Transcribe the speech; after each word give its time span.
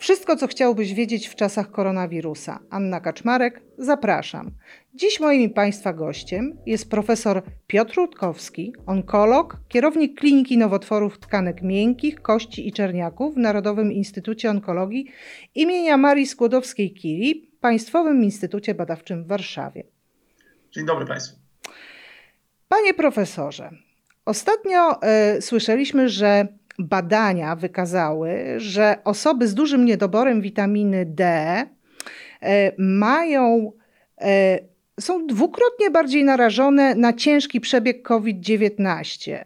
Wszystko, 0.00 0.36
co 0.36 0.46
chciałbyś 0.46 0.94
wiedzieć 0.94 1.28
w 1.28 1.34
czasach 1.34 1.70
koronawirusa. 1.70 2.60
Anna 2.70 3.00
Kaczmarek, 3.00 3.62
zapraszam. 3.78 4.50
Dziś 4.94 5.20
moim 5.20 5.50
Państwa 5.50 5.92
gościem 5.92 6.58
jest 6.66 6.90
profesor 6.90 7.42
Piotr 7.66 7.96
Rutkowski, 7.96 8.72
onkolog, 8.86 9.56
kierownik 9.68 10.20
Kliniki 10.20 10.58
Nowotworów 10.58 11.18
Tkanek 11.18 11.62
Miękkich, 11.62 12.22
Kości 12.22 12.68
i 12.68 12.72
Czerniaków 12.72 13.34
w 13.34 13.38
Narodowym 13.38 13.92
Instytucie 13.92 14.50
Onkologii 14.50 15.06
imienia 15.54 15.96
Marii 15.96 16.26
Skłodowskiej-Curie, 16.26 17.34
Państwowym 17.60 18.24
Instytucie 18.24 18.74
Badawczym 18.74 19.24
w 19.24 19.26
Warszawie. 19.26 19.84
Dzień 20.72 20.86
dobry 20.86 21.06
Państwu. 21.06 21.39
Panie 22.70 22.94
profesorze, 22.94 23.70
ostatnio 24.24 25.00
y, 25.36 25.42
słyszeliśmy, 25.42 26.08
że 26.08 26.46
badania 26.78 27.56
wykazały, 27.56 28.54
że 28.56 28.98
osoby 29.04 29.48
z 29.48 29.54
dużym 29.54 29.84
niedoborem 29.84 30.40
witaminy 30.40 31.06
D 31.06 31.24
e, 31.24 31.66
mają, 32.78 33.72
e, 34.20 34.58
są 35.00 35.26
dwukrotnie 35.26 35.90
bardziej 35.90 36.24
narażone 36.24 36.94
na 36.94 37.12
ciężki 37.12 37.60
przebieg 37.60 38.02
COVID-19. 38.02 39.44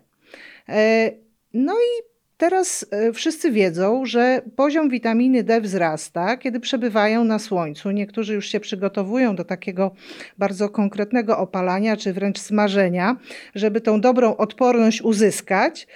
E, 0.69 1.11
no 1.55 1.75
i 1.75 2.14
teraz 2.37 2.87
wszyscy 3.15 3.51
wiedzą, 3.51 4.07
że 4.07 4.43
poziom 4.57 4.89
witaminy 4.89 5.43
D 5.43 5.61
wzrasta, 5.61 6.37
kiedy 6.37 6.61
przebywają 6.61 7.25
na 7.25 7.39
słońcu. 7.39 7.91
Niektórzy 7.91 8.35
już 8.35 8.49
się 8.49 8.61
przygotowują 8.61 9.37
do 9.37 9.45
takiego 9.45 9.91
bardzo 10.39 10.69
konkretnego 10.69 11.39
opalania, 11.39 11.97
czy 11.97 12.13
wręcz 12.13 12.39
smażenia, 12.39 13.17
żeby 13.55 13.81
tą 13.81 14.01
dobrą 14.01 14.37
odporność 14.37 15.03
uzyskać. 15.03 15.87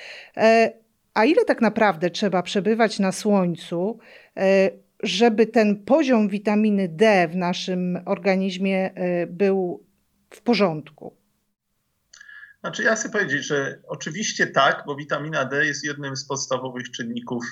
A 1.19 1.25
ile 1.25 1.45
tak 1.45 1.61
naprawdę 1.61 2.11
trzeba 2.11 2.43
przebywać 2.43 2.99
na 2.99 3.13
słońcu, 3.13 3.99
e, 4.37 4.71
żeby 5.03 5.47
ten 5.47 5.77
poziom 5.77 6.29
witaminy 6.29 6.89
D 6.89 7.29
w 7.29 7.37
naszym 7.37 8.01
organizmie 8.05 8.95
e, 8.95 9.27
był 9.27 9.83
w 10.31 10.43
porządku? 10.43 11.18
Znaczy, 12.61 12.83
ja 12.83 12.95
chcę 12.95 13.11
powiedzieć, 13.11 13.47
że 13.47 13.81
oczywiście 13.87 14.47
tak, 14.47 14.83
bo 14.87 14.97
witamina 14.97 15.45
D 15.45 15.67
jest 15.67 15.85
jednym 15.85 16.17
z 16.17 16.25
podstawowych 16.25 16.91
czynników 16.91 17.45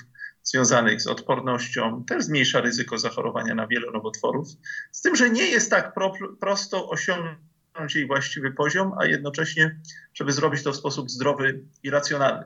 związanych 0.43 1.01
z 1.01 1.07
odpornością, 1.07 2.05
też 2.05 2.23
zmniejsza 2.23 2.61
ryzyko 2.61 2.97
zachorowania 2.97 3.55
na 3.55 3.67
wiele 3.67 3.91
nowotworów. 3.91 4.47
Z 4.91 5.01
tym, 5.01 5.15
że 5.15 5.29
nie 5.29 5.45
jest 5.45 5.69
tak 5.69 5.93
pro, 5.93 6.13
prosto 6.39 6.89
osiągnąć 6.89 7.95
jej 7.95 8.07
właściwy 8.07 8.51
poziom, 8.51 8.91
a 8.99 9.05
jednocześnie, 9.05 9.79
żeby 10.13 10.31
zrobić 10.31 10.63
to 10.63 10.71
w 10.71 10.75
sposób 10.75 11.11
zdrowy 11.11 11.59
i 11.83 11.89
racjonalny. 11.89 12.45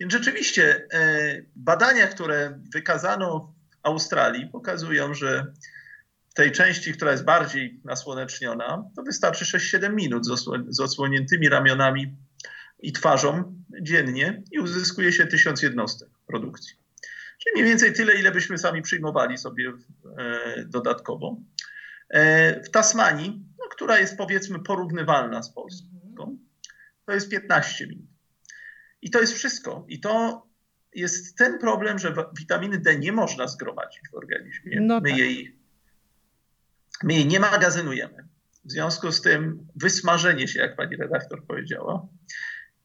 Więc 0.00 0.12
rzeczywiście 0.12 0.88
e, 0.92 1.42
badania, 1.56 2.06
które 2.06 2.60
wykazano 2.72 3.54
w 3.70 3.76
Australii, 3.82 4.46
pokazują, 4.46 5.14
że 5.14 5.52
tej 6.34 6.52
części, 6.52 6.92
która 6.92 7.12
jest 7.12 7.24
bardziej 7.24 7.80
nasłoneczniona, 7.84 8.90
to 8.96 9.02
wystarczy 9.02 9.44
6-7 9.44 9.94
minut 9.94 10.26
z 10.68 10.80
odsłoniętymi 10.80 11.48
ramionami 11.48 12.16
i 12.82 12.92
twarzą 12.92 13.54
dziennie 13.82 14.42
i 14.52 14.58
uzyskuje 14.58 15.12
się 15.12 15.26
1000 15.26 15.62
jednostek 15.62 16.08
produkcji. 16.26 16.76
Czyli 17.38 17.52
mniej 17.54 17.64
więcej 17.64 17.92
tyle, 17.92 18.14
ile 18.14 18.32
byśmy 18.32 18.58
sami 18.58 18.82
przyjmowali 18.82 19.38
sobie 19.38 19.72
e, 20.18 20.64
dodatkowo. 20.64 21.36
E, 22.08 22.62
w 22.62 22.70
Tasmanii, 22.70 23.44
no, 23.58 23.64
która 23.70 23.98
jest 23.98 24.16
powiedzmy 24.16 24.58
porównywalna 24.58 25.42
z 25.42 25.54
Polską, 25.54 26.38
to 27.06 27.12
jest 27.12 27.30
15 27.30 27.86
minut. 27.86 28.06
I 29.02 29.10
to 29.10 29.20
jest 29.20 29.32
wszystko. 29.32 29.86
I 29.88 30.00
to 30.00 30.46
jest 30.94 31.38
ten 31.38 31.58
problem, 31.58 31.98
że 31.98 32.14
witaminy 32.38 32.78
D 32.78 32.98
nie 32.98 33.12
można 33.12 33.48
zgromadzić 33.48 34.02
w 34.12 34.14
organizmie. 34.14 34.80
No 34.80 35.00
my, 35.00 35.10
tak. 35.10 35.18
jej, 35.18 35.58
my 37.02 37.14
jej 37.14 37.26
nie 37.26 37.40
magazynujemy. 37.40 38.24
W 38.64 38.72
związku 38.72 39.12
z 39.12 39.20
tym 39.20 39.66
wysmażenie 39.76 40.48
się, 40.48 40.60
jak 40.60 40.76
pani 40.76 40.96
redaktor 40.96 41.46
powiedziała, 41.46 42.06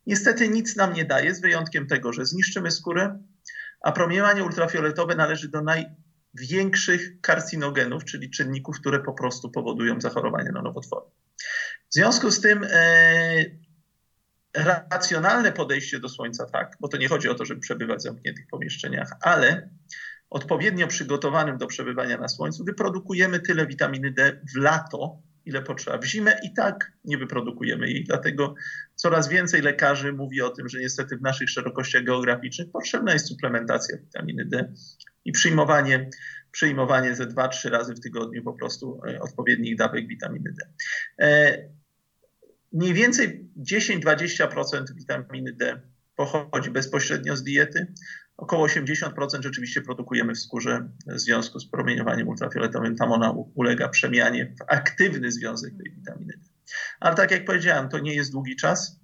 niestety 0.08 0.50
nic 0.50 0.75
nam 0.75 0.94
nie 0.94 1.06
daje, 1.06 1.36
z 1.36 1.42
wyjątkiem 1.42 1.88
tego, 1.88 2.14
że 2.14 2.25
zniszczymy 2.25 2.72
skórę, 2.72 3.20
a 3.81 3.92
promieniowanie 3.92 4.44
ultrafioletowe 4.44 5.16
należy 5.16 5.50
do 5.50 5.62
największych 5.62 7.22
karcinogenów, 7.22 8.06
czyli 8.06 8.30
czynników, 8.30 8.80
które 8.80 9.00
po 9.00 9.14
prostu 9.14 9.52
powodują 9.52 10.02
zachorowanie 10.02 10.52
na 10.52 10.62
nowotwory. 10.62 11.06
W 11.90 11.94
związku 11.94 12.31
z 12.31 12.41
tym 12.41 12.64
e, 12.64 13.46
racjonalne 14.91 15.52
podejście 15.52 16.00
do 16.00 16.09
Słońca, 16.09 16.46
tak, 16.46 16.78
bo 16.80 16.88
to 16.88 16.97
nie 16.97 17.08
chodzi 17.08 17.30
o 17.30 17.36
to, 17.36 17.46
żeby 17.46 17.62
przebywać 17.62 18.00
w 18.00 18.03
zamkniętych 18.03 18.47
pomieszczeniach, 18.47 19.12
ale 19.22 19.70
odpowiednio 20.29 20.88
przygotowanym 20.88 21.57
do 21.57 21.67
przebywania 21.67 22.17
na 22.17 22.28
Słońcu 22.28 22.63
wyprodukujemy 22.63 23.40
tyle 23.40 23.67
witaminy 23.67 24.12
D 24.12 24.41
w 24.53 24.57
lato, 24.57 25.22
ile 25.45 25.62
potrzeba. 25.62 25.97
W 25.97 26.06
zimę 26.06 26.40
i 26.44 26.53
tak 26.53 26.91
nie 27.06 27.17
wyprodukujemy 27.17 27.90
jej, 27.90 28.03
dlatego 28.03 28.56
coraz 28.95 29.29
więcej 29.29 29.62
lekarzy 29.62 30.13
mówi 30.13 30.41
o 30.41 30.50
tym, 30.50 30.69
że 30.69 30.79
niestety 30.79 31.17
w 31.17 31.22
naszych 31.22 31.50
szerokościach 31.50 32.03
geograficznych 32.03 32.72
potrzebna 32.72 33.13
jest 33.13 33.28
suplementacja 33.28 33.97
witaminy 33.97 34.45
D 34.45 34.73
i 35.25 35.31
przyjmowanie, 35.31 36.09
przyjmowanie 36.51 37.16
ze 37.16 37.25
2-3 37.25 37.69
razy 37.69 37.94
w 37.94 38.00
tygodniu 38.00 38.44
po 38.44 38.53
prostu 38.53 39.01
e, 39.07 39.19
odpowiednich 39.19 39.78
dawek 39.78 40.07
witaminy 40.07 40.53
D. 40.59 40.67
E, 41.25 41.79
Mniej 42.73 42.94
więcej 42.94 43.50
10-20% 43.57 44.84
witaminy 44.96 45.53
D 45.53 45.81
pochodzi 46.19 46.72
bezpośrednio 46.72 47.38
z 47.38 47.44
diety. 47.44 47.94
Około 48.38 48.68
80% 48.68 49.41
rzeczywiście 49.41 49.81
produkujemy 49.81 50.35
w 50.35 50.40
skórze 50.40 50.90
w 51.07 51.19
związku 51.19 51.59
z 51.59 51.69
promieniowaniem 51.69 52.28
ultrafioletowym. 52.28 52.96
Tam 52.96 53.12
ona 53.12 53.34
ulega 53.56 53.90
przemianie 53.90 54.46
w 54.46 54.63
aktywny 54.68 55.31
związek 55.31 55.74
tej 55.78 55.91
witaminy. 55.91 56.34
Ale 57.00 57.16
tak 57.16 57.31
jak 57.31 57.46
powiedziałem, 57.46 57.90
to 57.90 58.00
nie 58.00 58.16
jest 58.16 58.31
długi 58.31 58.56
czas. 58.56 59.00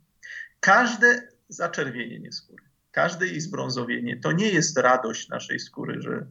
Każde 0.60 1.28
zaczerwienienie 1.50 2.32
skóry, 2.32 2.64
każde 2.92 3.28
jej 3.28 3.42
zbrązowienie 3.42 4.20
to 4.20 4.32
nie 4.32 4.50
jest 4.50 4.78
radość 4.78 5.30
naszej 5.30 5.60
skóry, 5.60 6.02
że 6.02 6.28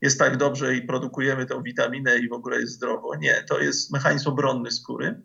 jest 0.00 0.18
tak 0.18 0.36
dobrze 0.36 0.76
i 0.76 0.82
produkujemy 0.82 1.46
tą 1.46 1.62
witaminę 1.62 2.18
i 2.18 2.28
w 2.28 2.32
ogóle 2.32 2.60
jest 2.60 2.72
zdrowo. 2.72 3.16
Nie, 3.16 3.44
to 3.48 3.60
jest 3.60 3.92
mechanizm 3.92 4.28
obronny 4.28 4.70
skóry 4.70 5.20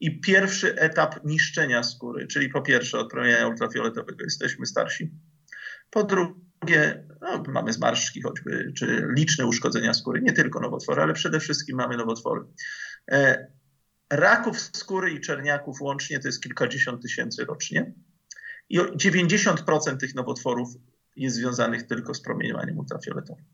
i 0.00 0.20
pierwszy 0.20 0.76
etap 0.76 1.24
niszczenia 1.24 1.82
skóry, 1.82 2.26
czyli 2.26 2.48
po 2.48 2.62
pierwsze 2.62 2.98
od 2.98 3.10
promienia 3.10 3.48
ultrafioletowego 3.48 4.24
jesteśmy 4.24 4.66
starsi, 4.66 5.10
po 5.90 6.04
drugie 6.04 7.06
no, 7.20 7.42
mamy 7.48 7.72
zmarszczki 7.72 8.22
choćby, 8.22 8.72
czy 8.76 9.06
liczne 9.16 9.46
uszkodzenia 9.46 9.94
skóry, 9.94 10.20
nie 10.20 10.32
tylko 10.32 10.60
nowotwory, 10.60 11.02
ale 11.02 11.14
przede 11.14 11.40
wszystkim 11.40 11.76
mamy 11.76 11.96
nowotwory. 11.96 12.44
E, 13.10 13.46
raków 14.10 14.60
skóry 14.60 15.10
i 15.10 15.20
czerniaków 15.20 15.80
łącznie 15.80 16.18
to 16.18 16.28
jest 16.28 16.42
kilkadziesiąt 16.42 17.02
tysięcy 17.02 17.44
rocznie 17.44 17.92
i 18.68 18.78
90% 18.78 19.96
tych 19.96 20.14
nowotworów 20.14 20.68
jest 21.16 21.36
związanych 21.36 21.86
tylko 21.86 22.14
z 22.14 22.22
promieniowaniem 22.22 22.78
ultrafioletowym. 22.78 23.44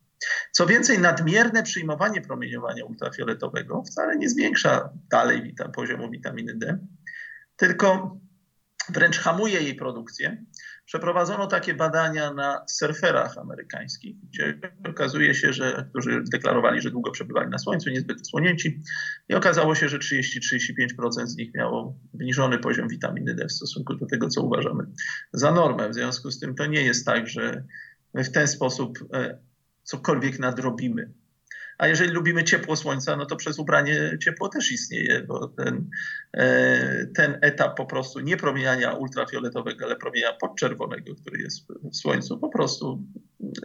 Co 0.53 0.67
więcej, 0.67 0.99
nadmierne 0.99 1.63
przyjmowanie 1.63 2.21
promieniowania 2.21 2.85
ultrafioletowego 2.85 3.83
wcale 3.83 4.17
nie 4.17 4.29
zwiększa 4.29 4.89
dalej 5.11 5.55
poziomu 5.75 6.11
witaminy 6.11 6.55
D, 6.55 6.79
tylko 7.57 8.19
wręcz 8.89 9.19
hamuje 9.19 9.63
jej 9.63 9.75
produkcję. 9.75 10.45
Przeprowadzono 10.87 11.47
takie 11.47 11.75
badania 11.75 12.33
na 12.33 12.65
surferach 12.69 13.39
amerykańskich, 13.39 14.17
gdzie 14.29 14.59
okazuje 14.89 15.35
się, 15.35 15.53
że 15.53 15.87
którzy 15.91 16.23
deklarowali, 16.33 16.81
że 16.81 16.91
długo 16.91 17.11
przebywali 17.11 17.51
na 17.51 17.59
słońcu, 17.59 17.91
niezbyt 17.91 18.21
odsłonięci, 18.21 18.83
i 19.29 19.35
okazało 19.35 19.75
się, 19.75 19.89
że 19.89 19.99
30-35% 19.99 21.27
z 21.27 21.37
nich 21.37 21.55
miało 21.55 21.99
obniżony 22.15 22.59
poziom 22.59 22.89
witaminy 22.89 23.35
D 23.35 23.47
w 23.47 23.53
stosunku 23.53 23.95
do 23.95 24.07
tego, 24.07 24.29
co 24.29 24.43
uważamy 24.43 24.85
za 25.33 25.53
normę. 25.53 25.89
W 25.89 25.95
związku 25.95 26.31
z 26.31 26.41
tym 26.41 26.55
to 26.55 26.67
nie 26.67 26.83
jest 26.83 27.07
tak, 27.07 27.29
że 27.29 27.65
w 28.15 28.31
ten 28.31 28.49
sposób 28.49 28.99
e, 29.15 29.39
cokolwiek 29.85 30.39
nadrobimy. 30.39 31.13
A 31.79 31.89
jeżeli 31.89 32.11
lubimy 32.11 32.45
ciepło 32.45 32.77
słońca, 32.77 33.17
no 33.17 33.27
to 33.27 33.37
przez 33.37 33.59
ubranie 33.59 34.19
ciepło 34.23 34.49
też 34.49 34.73
istnieje, 34.73 35.23
bo 35.23 35.49
ten, 35.49 35.91
e, 36.33 37.07
ten 37.07 37.39
etap 37.43 37.77
po 37.77 37.87
prostu 37.87 38.21
nie 38.21 38.37
promieniania 38.37 38.93
ultrafioletowego, 38.93 39.85
ale 39.85 39.97
promienia 39.97 40.33
podczerwonego, 40.33 41.15
który 41.15 41.43
jest 41.43 41.67
w 41.93 41.97
słońcu, 41.97 42.39
po 42.39 42.49
prostu 42.49 43.03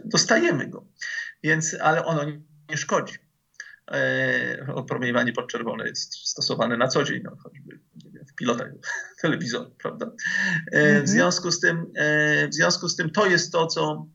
dostajemy 0.04 0.66
go. 0.66 0.86
Więc, 1.42 1.76
ale 1.80 2.04
ono 2.04 2.24
nie 2.70 2.76
szkodzi. 2.76 3.14
E, 3.90 4.84
promieniowanie 4.88 5.32
podczerwone 5.32 5.88
jest 5.88 6.14
stosowane 6.14 6.76
na 6.76 6.88
co 6.88 7.04
dzień, 7.04 7.20
no, 7.24 7.36
choćby 7.42 7.80
w 8.32 8.34
pilotach 8.34 8.68
telewizorów, 9.22 9.76
prawda? 9.76 10.06
E, 10.72 10.80
mhm. 10.80 11.04
W 11.04 11.08
związku 11.08 11.50
z 11.50 11.60
tym, 11.60 11.92
w 12.50 12.54
związku 12.54 12.88
z 12.88 12.96
tym 12.96 13.10
to 13.10 13.26
jest 13.26 13.52
to, 13.52 13.66
co 13.66 14.06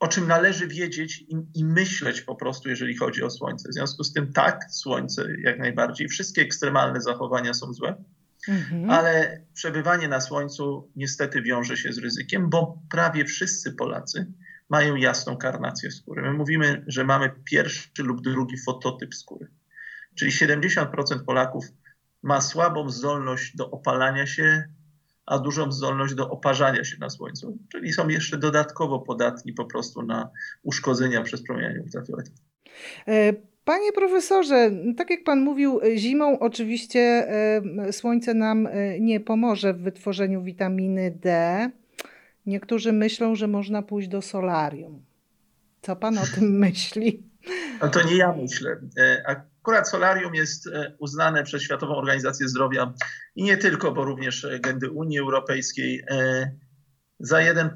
o 0.00 0.08
czym 0.08 0.28
należy 0.28 0.68
wiedzieć 0.68 1.24
i, 1.28 1.36
i, 1.54 1.64
myśleć 1.64 2.20
po 2.20 2.34
prostu, 2.34 2.68
jeżeli 2.68 2.96
chodzi 2.96 3.22
o 3.22 3.30
słońce. 3.30 3.68
W 3.68 3.74
związku 3.74 4.04
z 4.04 4.12
tym, 4.12 4.32
tak, 4.32 4.64
słońce 4.70 5.26
jak 5.42 5.58
najbardziej. 5.58 6.08
Wszystkie 6.08 6.42
ekstremalne 6.42 7.00
zachowania 7.00 7.54
są 7.54 7.72
złe. 7.72 8.04
Mhm. 8.48 8.90
Ale 8.90 9.40
przebywanie 9.54 10.08
na 10.08 10.20
słońcu 10.20 10.90
niestety 10.96 11.42
wiąże 11.42 11.76
się 11.76 11.92
z 11.92 11.98
ryzykiem, 11.98 12.50
bo 12.50 12.82
prawie 12.90 13.24
wszyscy 13.24 13.72
Polacy 13.72 14.32
mają 14.68 14.96
jasną 14.96 15.36
karnację 15.36 15.90
skóry. 15.90 16.22
My 16.22 16.32
mówimy, 16.32 16.84
że 16.86 17.04
mamy 17.04 17.30
pierwszy 17.44 18.02
lub 18.02 18.20
drugi 18.20 18.58
fototyp 18.58 19.14
skóry. 19.14 19.46
Czyli 20.14 20.30
70% 20.30 21.24
Polaków 21.26 21.64
ma 22.22 22.40
słabą 22.40 22.90
zdolność 22.90 23.56
do 23.56 23.70
opalania 23.70 24.26
się, 24.26 24.68
a 25.26 25.38
dużą 25.38 25.72
zdolność 25.72 26.14
do 26.14 26.30
oparzania 26.30 26.84
się 26.84 26.96
na 27.00 27.10
słońcu, 27.10 27.58
czyli 27.72 27.92
są 27.92 28.08
jeszcze 28.08 28.38
dodatkowo 28.38 28.98
podatni 28.98 29.52
po 29.52 29.64
prostu 29.64 30.02
na 30.02 30.30
uszkodzenia 30.62 31.22
przez 31.22 31.42
promienie 31.42 31.80
ultrafioletowe. 31.82 32.36
E, 33.08 33.32
panie 33.64 33.92
profesorze, 33.92 34.70
tak 34.96 35.10
jak 35.10 35.24
pan 35.24 35.40
mówił, 35.40 35.80
zimą 35.96 36.38
oczywiście 36.38 37.00
e, 37.00 37.92
słońce 37.92 38.34
nam 38.34 38.66
e, 38.66 39.00
nie 39.00 39.20
pomoże 39.20 39.74
w 39.74 39.80
wytworzeniu 39.80 40.42
witaminy 40.42 41.18
D. 41.20 41.70
Niektórzy 42.46 42.92
myślą, 42.92 43.34
że 43.34 43.48
można 43.48 43.82
pójść 43.82 44.08
do 44.08 44.22
solarium. 44.22 45.02
Co 45.82 45.96
pan 45.96 46.18
o 46.18 46.22
tym 46.34 46.58
myśli? 46.66 47.22
No 47.82 47.88
to 47.88 48.02
nie 48.02 48.16
ja 48.16 48.32
myślę. 48.32 48.76
Akurat 49.66 49.88
solarium 49.88 50.34
jest 50.34 50.66
e, 50.66 50.96
uznane 50.98 51.44
przez 51.44 51.62
Światową 51.62 51.96
Organizację 51.96 52.48
Zdrowia 52.48 52.94
i 53.36 53.44
nie 53.44 53.56
tylko, 53.56 53.92
bo 53.92 54.04
również 54.04 54.44
agendy 54.44 54.90
Unii 54.90 55.18
Europejskiej 55.18 56.04
e, 56.10 56.50
za 57.20 57.40
jeden 57.40 57.70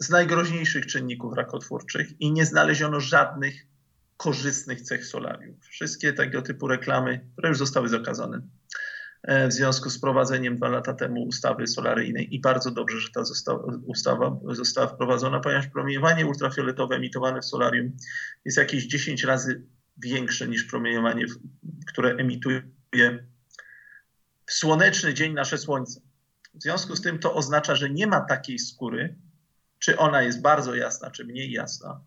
z 0.00 0.10
najgroźniejszych 0.10 0.86
czynników 0.86 1.34
rakotwórczych 1.36 2.20
i 2.20 2.32
nie 2.32 2.46
znaleziono 2.46 3.00
żadnych 3.00 3.54
korzystnych 4.16 4.82
cech 4.82 5.06
solarium. 5.06 5.56
Wszystkie 5.60 6.12
tego 6.12 6.42
typu 6.42 6.68
reklamy, 6.68 7.26
które 7.32 7.48
już 7.48 7.58
zostały 7.58 7.88
zakazane 7.88 8.40
e, 9.22 9.48
w 9.48 9.52
związku 9.52 9.90
z 9.90 9.96
wprowadzeniem 9.96 10.56
dwa 10.56 10.68
lata 10.68 10.94
temu 10.94 11.22
ustawy 11.22 11.66
solaryjnej 11.66 12.34
i 12.34 12.40
bardzo 12.40 12.70
dobrze, 12.70 13.00
że 13.00 13.08
ta 13.14 13.22
ustawa 13.86 14.40
została 14.44 14.86
wprowadzona, 14.86 15.40
ponieważ 15.40 15.66
promieniowanie 15.66 16.26
ultrafioletowe 16.26 16.96
emitowane 16.96 17.40
w 17.40 17.44
solarium 17.44 17.92
jest 18.44 18.58
jakieś 18.58 18.86
10 18.86 19.24
razy 19.24 19.62
większe 19.98 20.48
niż 20.48 20.64
promieniowanie, 20.64 21.26
które 21.86 22.10
emituje 22.10 22.62
w 24.46 24.52
słoneczny 24.52 25.14
dzień 25.14 25.32
nasze 25.32 25.58
Słońce. 25.58 26.00
W 26.54 26.62
związku 26.62 26.96
z 26.96 27.00
tym 27.00 27.18
to 27.18 27.34
oznacza, 27.34 27.74
że 27.74 27.90
nie 27.90 28.06
ma 28.06 28.20
takiej 28.20 28.58
skóry, 28.58 29.14
czy 29.78 29.98
ona 29.98 30.22
jest 30.22 30.42
bardzo 30.42 30.74
jasna, 30.74 31.10
czy 31.10 31.24
mniej 31.24 31.52
jasna, 31.52 32.00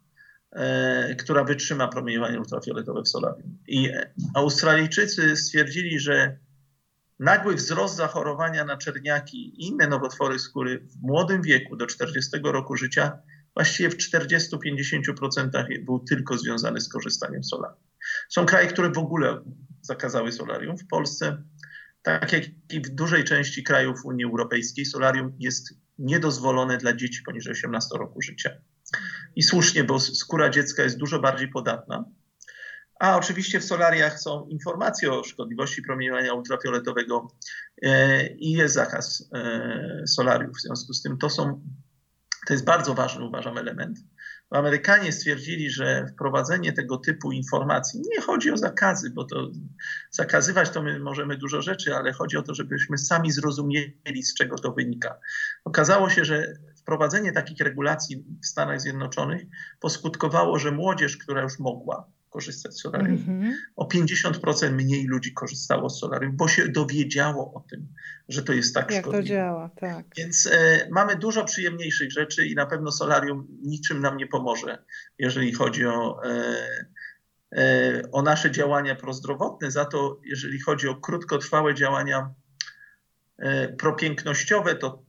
e, 0.51 1.15
która 1.15 1.43
wytrzyma 1.43 1.87
promieniowanie 1.87 2.39
ultrafioletowe 2.39 3.01
w 3.01 3.09
solarium. 3.09 3.57
I 3.67 3.89
Australijczycy 4.33 5.37
stwierdzili, 5.37 5.99
że 5.99 6.37
nagły 7.19 7.55
wzrost 7.55 7.95
zachorowania 7.95 8.65
na 8.65 8.77
czerniaki 8.77 9.37
i 9.37 9.67
inne 9.67 9.87
nowotwory 9.87 10.39
skóry 10.39 10.79
w 10.79 11.01
młodym 11.01 11.41
wieku 11.41 11.75
do 11.75 11.87
40 11.87 12.31
roku 12.43 12.75
życia 12.75 13.17
właściwie 13.55 13.89
w 13.89 13.97
40-50% 13.97 15.85
był 15.85 15.99
tylko 15.99 16.37
związany 16.37 16.81
z 16.81 16.89
korzystaniem 16.89 17.43
z 17.43 17.49
solarium. 17.49 17.83
Są 18.29 18.45
kraje, 18.45 18.67
które 18.67 18.91
w 18.91 18.97
ogóle 18.97 19.41
zakazały 19.81 20.31
solarium. 20.31 20.77
W 20.77 20.87
Polsce, 20.87 21.43
tak 22.01 22.33
jak 22.33 22.43
i 22.73 22.81
w 22.81 22.89
dużej 22.89 23.23
części 23.23 23.63
krajów 23.63 24.05
Unii 24.05 24.25
Europejskiej, 24.25 24.85
solarium 24.85 25.35
jest 25.39 25.73
niedozwolone 25.99 26.77
dla 26.77 26.93
dzieci 26.93 27.21
poniżej 27.25 27.51
18 27.51 27.97
roku 27.97 28.21
życia. 28.21 28.49
I 29.35 29.43
słusznie, 29.43 29.83
bo 29.83 29.99
skóra 29.99 30.49
dziecka 30.49 30.83
jest 30.83 30.97
dużo 30.97 31.19
bardziej 31.19 31.47
podatna. 31.47 32.05
A 32.99 33.17
oczywiście 33.17 33.59
w 33.59 33.65
solariach 33.65 34.19
są 34.19 34.47
informacje 34.47 35.13
o 35.13 35.23
szkodliwości 35.23 35.81
promieniowania 35.81 36.33
ultrafioletowego 36.33 37.27
e, 37.81 38.27
i 38.27 38.51
jest 38.51 38.73
zakaz 38.73 39.29
e, 39.33 40.07
solariów. 40.07 40.57
W 40.57 40.61
związku 40.61 40.93
z 40.93 41.01
tym 41.01 41.17
to 41.17 41.29
są 41.29 41.61
to 42.47 42.53
jest 42.53 42.65
bardzo 42.65 42.93
ważny, 42.93 43.25
uważam, 43.25 43.57
element. 43.57 43.99
Amerykanie 44.49 45.11
stwierdzili, 45.11 45.69
że 45.69 46.07
wprowadzenie 46.07 46.73
tego 46.73 46.97
typu 46.97 47.31
informacji, 47.31 48.01
nie 48.15 48.21
chodzi 48.21 48.51
o 48.51 48.57
zakazy, 48.57 49.09
bo 49.09 49.23
to 49.23 49.51
zakazywać 50.11 50.69
to 50.69 50.81
my 50.81 50.99
możemy 50.99 51.37
dużo 51.37 51.61
rzeczy, 51.61 51.95
ale 51.95 52.13
chodzi 52.13 52.37
o 52.37 52.41
to, 52.41 52.53
żebyśmy 52.53 52.97
sami 52.97 53.31
zrozumieli, 53.31 54.23
z 54.23 54.33
czego 54.33 54.57
to 54.57 54.71
wynika. 54.71 55.19
Okazało 55.65 56.09
się, 56.09 56.25
że 56.25 56.53
wprowadzenie 56.75 57.31
takich 57.31 57.59
regulacji 57.59 58.25
w 58.43 58.45
Stanach 58.45 58.81
Zjednoczonych 58.81 59.41
poskutkowało, 59.79 60.59
że 60.59 60.71
młodzież, 60.71 61.17
która 61.17 61.41
już 61.41 61.59
mogła, 61.59 62.11
korzystać 62.31 62.73
z 62.73 62.81
solarium. 62.81 63.23
Mm 63.27 63.51
-hmm. 63.51 63.55
O 63.75 63.85
50% 63.85 64.71
mniej 64.71 65.05
ludzi 65.05 65.33
korzystało 65.33 65.89
z 65.89 65.99
solarium, 65.99 66.37
bo 66.37 66.47
się 66.47 66.67
dowiedziało 66.67 67.53
o 67.53 67.59
tym, 67.69 67.87
że 68.29 68.43
to 68.43 68.53
jest 68.53 68.75
tak 68.75 68.91
Jak 68.91 69.01
szkodliwe. 69.01 69.23
to 69.23 69.29
działa, 69.29 69.69
tak. 69.69 70.05
Więc 70.17 70.49
e, 70.51 70.87
mamy 70.91 71.15
dużo 71.15 71.45
przyjemniejszych 71.45 72.11
rzeczy 72.11 72.45
i 72.45 72.55
na 72.55 72.65
pewno 72.65 72.91
solarium 72.91 73.47
niczym 73.63 74.01
nam 74.01 74.17
nie 74.17 74.27
pomoże, 74.27 74.83
jeżeli 75.19 75.53
chodzi 75.53 75.85
o, 75.85 76.21
e, 76.25 76.55
e, 77.55 78.01
o 78.11 78.21
nasze 78.21 78.51
działania 78.51 78.95
prozdrowotne. 78.95 79.71
Za 79.71 79.85
to, 79.85 80.21
jeżeli 80.25 80.59
chodzi 80.59 80.87
o 80.87 80.95
krótkotrwałe 80.95 81.75
działania 81.75 82.33
e, 83.37 83.67
propięknościowe, 83.67 84.75
to 84.75 85.03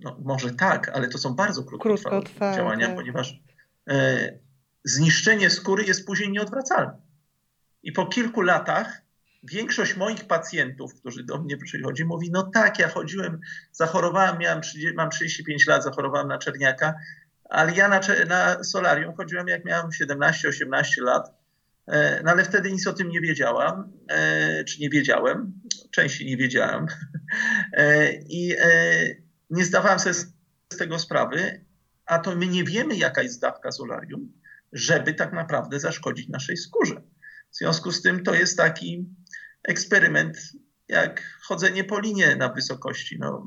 no, 0.00 0.16
może 0.24 0.54
tak, 0.54 0.88
ale 0.88 1.08
to 1.08 1.18
są 1.18 1.34
bardzo 1.34 1.64
krótkotrwałe, 1.64 2.16
krótkotrwałe 2.16 2.56
działania, 2.56 2.86
tak. 2.86 2.96
ponieważ 2.96 3.42
e, 3.88 4.38
zniszczenie 4.84 5.50
skóry 5.50 5.84
jest 5.84 6.06
później 6.06 6.30
nieodwracalne. 6.30 7.00
I 7.82 7.92
po 7.92 8.06
kilku 8.06 8.40
latach 8.40 9.02
większość 9.42 9.96
moich 9.96 10.26
pacjentów, 10.26 10.94
którzy 10.94 11.24
do 11.24 11.38
mnie 11.38 11.56
przychodzi, 11.56 12.04
mówi: 12.04 12.30
No 12.30 12.42
tak, 12.42 12.78
ja 12.78 12.88
chodziłem, 12.88 13.40
zachorowałem, 13.72 14.38
miałem, 14.38 14.60
mam 14.96 15.10
35 15.10 15.66
lat, 15.66 15.84
zachorowałem 15.84 16.28
na 16.28 16.38
czerniaka, 16.38 16.94
ale 17.44 17.72
ja 17.72 17.88
na, 17.88 18.00
na 18.28 18.64
solarium 18.64 19.14
chodziłem, 19.16 19.48
jak 19.48 19.64
miałem 19.64 19.90
17-18 19.90 21.02
lat. 21.02 21.42
E, 21.86 22.22
no 22.24 22.30
ale 22.30 22.44
wtedy 22.44 22.72
nic 22.72 22.86
o 22.86 22.92
tym 22.92 23.08
nie 23.08 23.20
wiedziałam, 23.20 23.92
e, 24.08 24.64
czy 24.64 24.80
nie 24.80 24.90
wiedziałem, 24.90 25.52
częściej 25.90 26.26
nie 26.26 26.36
wiedziałem. 26.36 26.86
E, 27.72 28.12
I 28.12 28.54
nie 29.50 29.64
zdawałem 29.64 29.98
sobie 29.98 30.14
z 30.14 30.76
tego 30.78 30.98
sprawy, 30.98 31.64
a 32.06 32.18
to 32.18 32.36
my 32.36 32.46
nie 32.46 32.64
wiemy, 32.64 32.96
jaka 32.96 33.22
jest 33.22 33.40
dawka 33.40 33.72
solarium 33.72 34.32
żeby 34.72 35.14
tak 35.14 35.32
naprawdę 35.32 35.80
zaszkodzić 35.80 36.28
naszej 36.28 36.56
skórze. 36.56 37.02
W 37.50 37.56
związku 37.56 37.92
z 37.92 38.02
tym 38.02 38.22
to 38.22 38.34
jest 38.34 38.56
taki 38.56 39.08
eksperyment 39.64 40.38
jak 40.88 41.22
chodzenie 41.42 41.84
po 41.84 42.00
linie 42.00 42.36
na 42.36 42.48
wysokości. 42.48 43.18
No, 43.20 43.46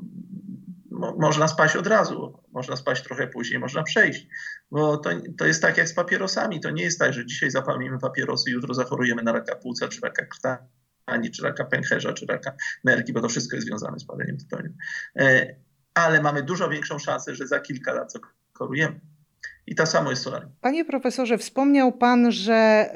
mo 0.90 1.16
można 1.18 1.48
spaść 1.48 1.76
od 1.76 1.86
razu, 1.86 2.42
można 2.52 2.76
spaść 2.76 3.02
trochę 3.02 3.26
później, 3.28 3.58
można 3.58 3.82
przejść. 3.82 4.26
Bo 4.70 4.96
to, 4.96 5.10
to 5.38 5.46
jest 5.46 5.62
tak 5.62 5.76
jak 5.76 5.88
z 5.88 5.94
papierosami. 5.94 6.60
To 6.60 6.70
nie 6.70 6.82
jest 6.82 6.98
tak, 6.98 7.12
że 7.12 7.26
dzisiaj 7.26 7.50
zapalimy 7.50 7.98
papierosy, 7.98 8.50
jutro 8.50 8.74
zachorujemy 8.74 9.22
na 9.22 9.32
raka 9.32 9.56
płuca, 9.56 9.88
czy 9.88 10.00
raka 10.00 10.26
krtani, 10.26 11.30
czy 11.30 11.42
raka 11.42 11.64
pęcherza, 11.64 12.12
czy 12.12 12.26
raka 12.26 12.52
nerki, 12.84 13.12
bo 13.12 13.20
to 13.20 13.28
wszystko 13.28 13.56
jest 13.56 13.68
związane 13.68 13.98
z 13.98 14.04
paleniem 14.04 14.36
tytoniu. 14.36 14.72
E, 15.18 15.56
ale 15.94 16.22
mamy 16.22 16.42
dużo 16.42 16.68
większą 16.68 16.98
szansę, 16.98 17.34
że 17.34 17.46
za 17.46 17.60
kilka 17.60 17.92
lat 17.92 18.12
zachorujemy. 18.12 19.00
I 19.66 19.74
to 19.74 19.86
samo 19.86 20.10
jest 20.10 20.22
solarium. 20.22 20.50
Panie 20.60 20.84
profesorze, 20.84 21.38
wspomniał 21.38 21.92
Pan, 21.92 22.32
że 22.32 22.90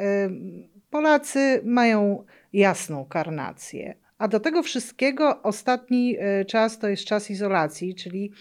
Polacy 0.90 1.60
mają 1.64 2.24
jasną 2.52 3.04
karnację. 3.04 3.94
A 4.18 4.28
do 4.28 4.40
tego 4.40 4.62
wszystkiego 4.62 5.42
ostatni 5.42 6.16
y, 6.40 6.44
czas 6.44 6.78
to 6.78 6.88
jest 6.88 7.04
czas 7.04 7.30
izolacji, 7.30 7.94
czyli 7.94 8.32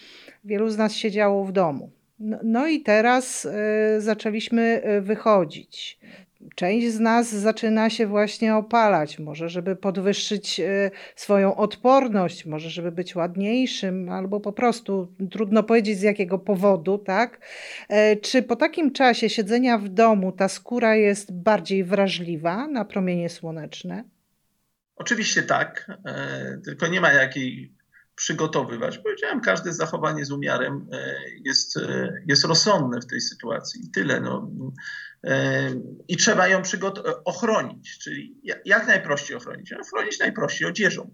wielu 0.44 0.70
z 0.70 0.78
nas 0.78 0.94
siedziało 0.94 1.44
w 1.44 1.52
domu. 1.52 1.90
No, 2.42 2.66
i 2.66 2.80
teraz 2.80 3.44
y, 3.44 3.50
zaczęliśmy 4.00 4.82
y, 4.98 5.00
wychodzić 5.00 5.98
część 6.54 6.92
z 6.92 7.00
nas 7.00 7.34
zaczyna 7.34 7.90
się 7.90 8.06
właśnie 8.06 8.56
opalać, 8.56 9.18
może 9.18 9.48
żeby 9.48 9.76
podwyższyć 9.76 10.60
e, 10.60 10.90
swoją 11.16 11.56
odporność, 11.56 12.46
może 12.46 12.70
żeby 12.70 12.92
być 12.92 13.16
ładniejszym, 13.16 14.08
albo 14.08 14.40
po 14.40 14.52
prostu 14.52 15.14
trudno 15.30 15.62
powiedzieć 15.62 15.98
z 15.98 16.02
jakiego 16.02 16.38
powodu, 16.38 16.98
tak? 16.98 17.40
E, 17.88 18.16
czy 18.16 18.42
po 18.42 18.56
takim 18.56 18.92
czasie 18.92 19.28
siedzenia 19.28 19.78
w 19.78 19.88
domu 19.88 20.32
ta 20.32 20.48
skóra 20.48 20.96
jest 20.96 21.32
bardziej 21.32 21.84
wrażliwa 21.84 22.66
na 22.66 22.84
promienie 22.84 23.28
słoneczne? 23.28 24.04
Oczywiście 24.96 25.42
tak, 25.42 25.98
e, 26.04 26.58
tylko 26.64 26.86
nie 26.86 27.00
ma 27.00 27.12
jakiej 27.12 27.79
przygotowywać. 28.20 28.98
Powiedziałem, 28.98 29.40
każde 29.40 29.72
zachowanie 29.72 30.24
z 30.24 30.30
umiarem 30.30 30.86
jest, 31.44 31.78
jest 32.26 32.44
rozsądne 32.44 33.00
w 33.00 33.06
tej 33.06 33.20
sytuacji 33.20 33.84
i 33.86 33.90
tyle. 33.90 34.20
No 34.20 34.50
i 36.08 36.16
trzeba 36.16 36.48
ją 36.48 36.62
ochronić, 37.24 37.98
czyli 37.98 38.40
jak 38.64 38.86
najprościej 38.86 39.36
ochronić? 39.36 39.72
Ochronić 39.72 40.18
najprościej 40.18 40.68
odzieżą. 40.68 41.10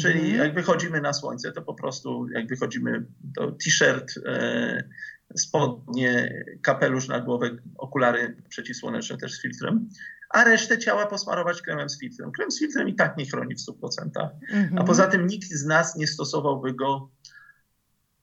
Czyli 0.00 0.20
mhm. 0.20 0.38
jak 0.38 0.54
wychodzimy 0.54 1.00
na 1.00 1.12
słońce, 1.12 1.52
to 1.52 1.62
po 1.62 1.74
prostu 1.74 2.28
jak 2.28 2.46
wychodzimy, 2.46 3.06
to 3.36 3.52
t-shirt, 3.52 4.14
e, 4.26 4.84
spodnie, 5.36 6.44
kapelusz 6.62 7.08
na 7.08 7.20
głowę, 7.20 7.50
okulary 7.78 8.36
przeciwsłoneczne 8.48 9.16
też 9.18 9.32
z 9.32 9.42
filtrem. 9.42 9.88
A 10.36 10.44
resztę 10.44 10.78
ciała 10.78 11.06
posmarować 11.06 11.62
kremem 11.62 11.88
z 11.88 11.98
filtrem. 11.98 12.32
Krem 12.32 12.50
z 12.50 12.58
filtrem 12.58 12.88
i 12.88 12.94
tak 12.94 13.16
nie 13.16 13.26
chroni 13.26 13.54
w 13.54 13.58
100%. 13.58 14.28
Mhm. 14.50 14.78
A 14.78 14.84
poza 14.84 15.06
tym 15.06 15.26
nikt 15.26 15.48
z 15.48 15.64
nas 15.64 15.96
nie 15.96 16.06
stosowałby 16.06 16.74
go 16.74 17.10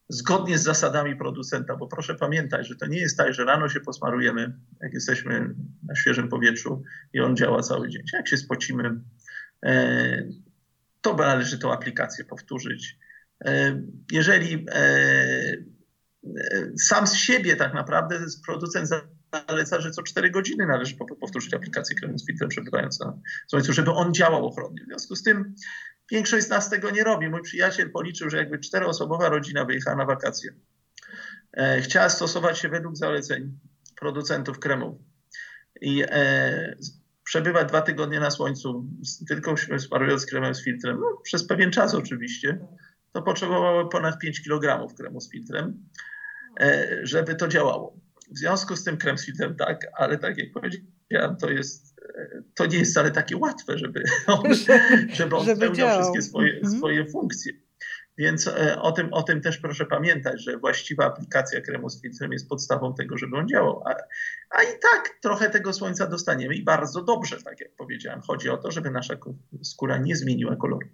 zgodnie 0.10 0.58
z 0.58 0.64
zasadami 0.64 1.16
producenta, 1.16 1.76
bo 1.76 1.88
proszę 1.88 2.16
pamiętać, 2.16 2.68
że 2.68 2.76
to 2.76 2.86
nie 2.86 3.00
jest 3.00 3.18
tak, 3.18 3.34
że 3.34 3.46
rano 3.46 3.70
się 3.70 3.80
posmarujemy, 3.80 4.54
jak 4.82 4.94
jesteśmy 4.94 5.56
na 5.84 5.96
świeżym 5.96 6.30
powietrzu 6.30 6.84
i 7.14 7.20
on 7.20 7.36
działa 7.36 7.62
cały 7.62 7.90
dzień. 7.90 8.04
Jak 8.14 8.28
się 8.28 8.38
spocimy, 8.38 9.02
e, 9.66 10.24
to 11.02 11.16
należy 11.16 11.60
tą 11.60 11.74
aplikację 11.74 12.26
powtórzyć. 12.26 13.00
E, 13.46 13.82
jeżeli 14.12 14.66
e, 14.72 14.84
sam 16.78 17.08
z 17.08 17.14
siebie 17.14 17.56
tak 17.56 17.74
naprawdę 17.74 18.20
producent 18.46 18.90
zaleca, 19.34 19.82
że 19.82 19.92
co 19.92 20.04
4 20.04 20.32
godziny 20.32 20.66
należy 20.68 20.96
powtórzyć 21.22 21.54
aplikację 21.54 21.96
z 22.16 22.26
filtrem 22.26 22.50
przebywając 22.50 23.00
na 23.00 23.20
słońcu, 23.48 23.74
żeby 23.74 23.92
on 23.92 24.14
działał 24.14 24.48
ochronnie. 24.48 24.84
W 24.84 24.88
związku 24.88 25.16
z 25.16 25.24
tym 25.24 25.56
większość 26.12 26.46
z 26.46 26.50
nas 26.50 26.70
tego 26.70 26.92
nie 26.92 27.04
robi. 27.04 27.30
Mój 27.30 27.42
przyjaciel 27.42 27.92
policzył, 27.92 28.30
że 28.30 28.38
jakby 28.38 28.60
czteroosobowa 28.60 29.30
rodzina 29.30 29.66
wyjechała 29.66 29.98
na 29.98 30.06
wakacje, 30.06 30.54
e, 31.58 31.82
chciała 31.82 32.10
stosować 32.10 32.60
się 32.60 32.70
według 32.70 32.98
zaleceń 32.98 33.60
producentów 34.00 34.60
kremów 34.60 35.02
i 35.82 36.04
e, 36.08 36.76
przebywać 37.24 37.68
dwa 37.68 37.82
tygodnie 37.82 38.20
na 38.20 38.32
słońcu, 38.32 38.86
tylko 39.28 39.56
sparując 39.78 40.26
kremem 40.26 40.56
z 40.56 40.64
filtrem, 40.64 41.00
no, 41.00 41.18
przez 41.24 41.48
pewien 41.48 41.72
czas 41.72 41.96
oczywiście, 41.96 42.60
to 43.12 43.22
potrzebowały 43.22 43.90
ponad 43.90 44.20
5 44.20 44.44
kg 44.44 44.94
kremu 44.96 45.22
z 45.22 45.32
filtrem, 45.32 45.90
e, 46.60 47.00
żeby 47.04 47.36
to 47.36 47.48
działało. 47.48 48.03
W 48.32 48.38
związku 48.38 48.76
z 48.76 48.84
tym 48.84 48.98
krem 48.98 49.18
z 49.18 49.26
filtrem 49.26 49.56
tak, 49.56 49.88
ale 49.98 50.18
tak 50.18 50.38
jak 50.38 50.52
powiedziałem, 50.52 51.38
to 51.42 51.50
jest 51.50 51.94
to 52.56 52.66
nie 52.66 52.78
jest 52.78 52.92
wcale 52.92 53.12
takie 53.12 53.38
łatwe, 53.38 53.78
żeby 53.78 54.04
on, 54.28 54.54
żeby 55.14 55.36
on 55.36 55.46
żeby 55.46 55.66
spełniał 55.66 55.90
wszystkie 55.90 56.22
swoje, 56.22 56.54
mhm. 56.54 56.78
swoje 56.78 57.06
funkcje. 57.06 57.54
Więc 58.18 58.48
e, 58.48 58.82
o 58.82 58.92
tym, 58.92 59.14
o 59.14 59.24
tym 59.24 59.42
też 59.42 59.58
proszę 59.58 59.86
pamiętać, 59.86 60.44
że 60.44 60.58
właściwa 60.58 61.06
aplikacja 61.06 61.62
kremu 61.62 61.90
z 61.90 62.02
filtrem 62.02 62.32
jest 62.32 62.50
podstawą 62.50 62.94
tego, 62.96 63.18
żeby 63.18 63.38
on 63.38 63.48
działał. 63.48 63.84
A, 63.86 63.96
a, 64.50 64.64
i 64.64 64.80
tak 64.82 65.10
trochę 65.22 65.50
tego 65.50 65.74
słońca 65.74 66.08
dostaniemy 66.08 66.56
i 66.56 66.64
bardzo 66.64 67.04
dobrze, 67.04 67.42
tak 67.42 67.60
jak 67.60 67.76
powiedziałem. 67.76 68.22
Chodzi 68.22 68.50
o 68.50 68.58
to, 68.58 68.72
żeby 68.72 68.92
nasza 68.92 69.14
skóra 69.64 69.98
nie 69.98 70.16
zmieniła 70.16 70.56
koloru. 70.56 70.88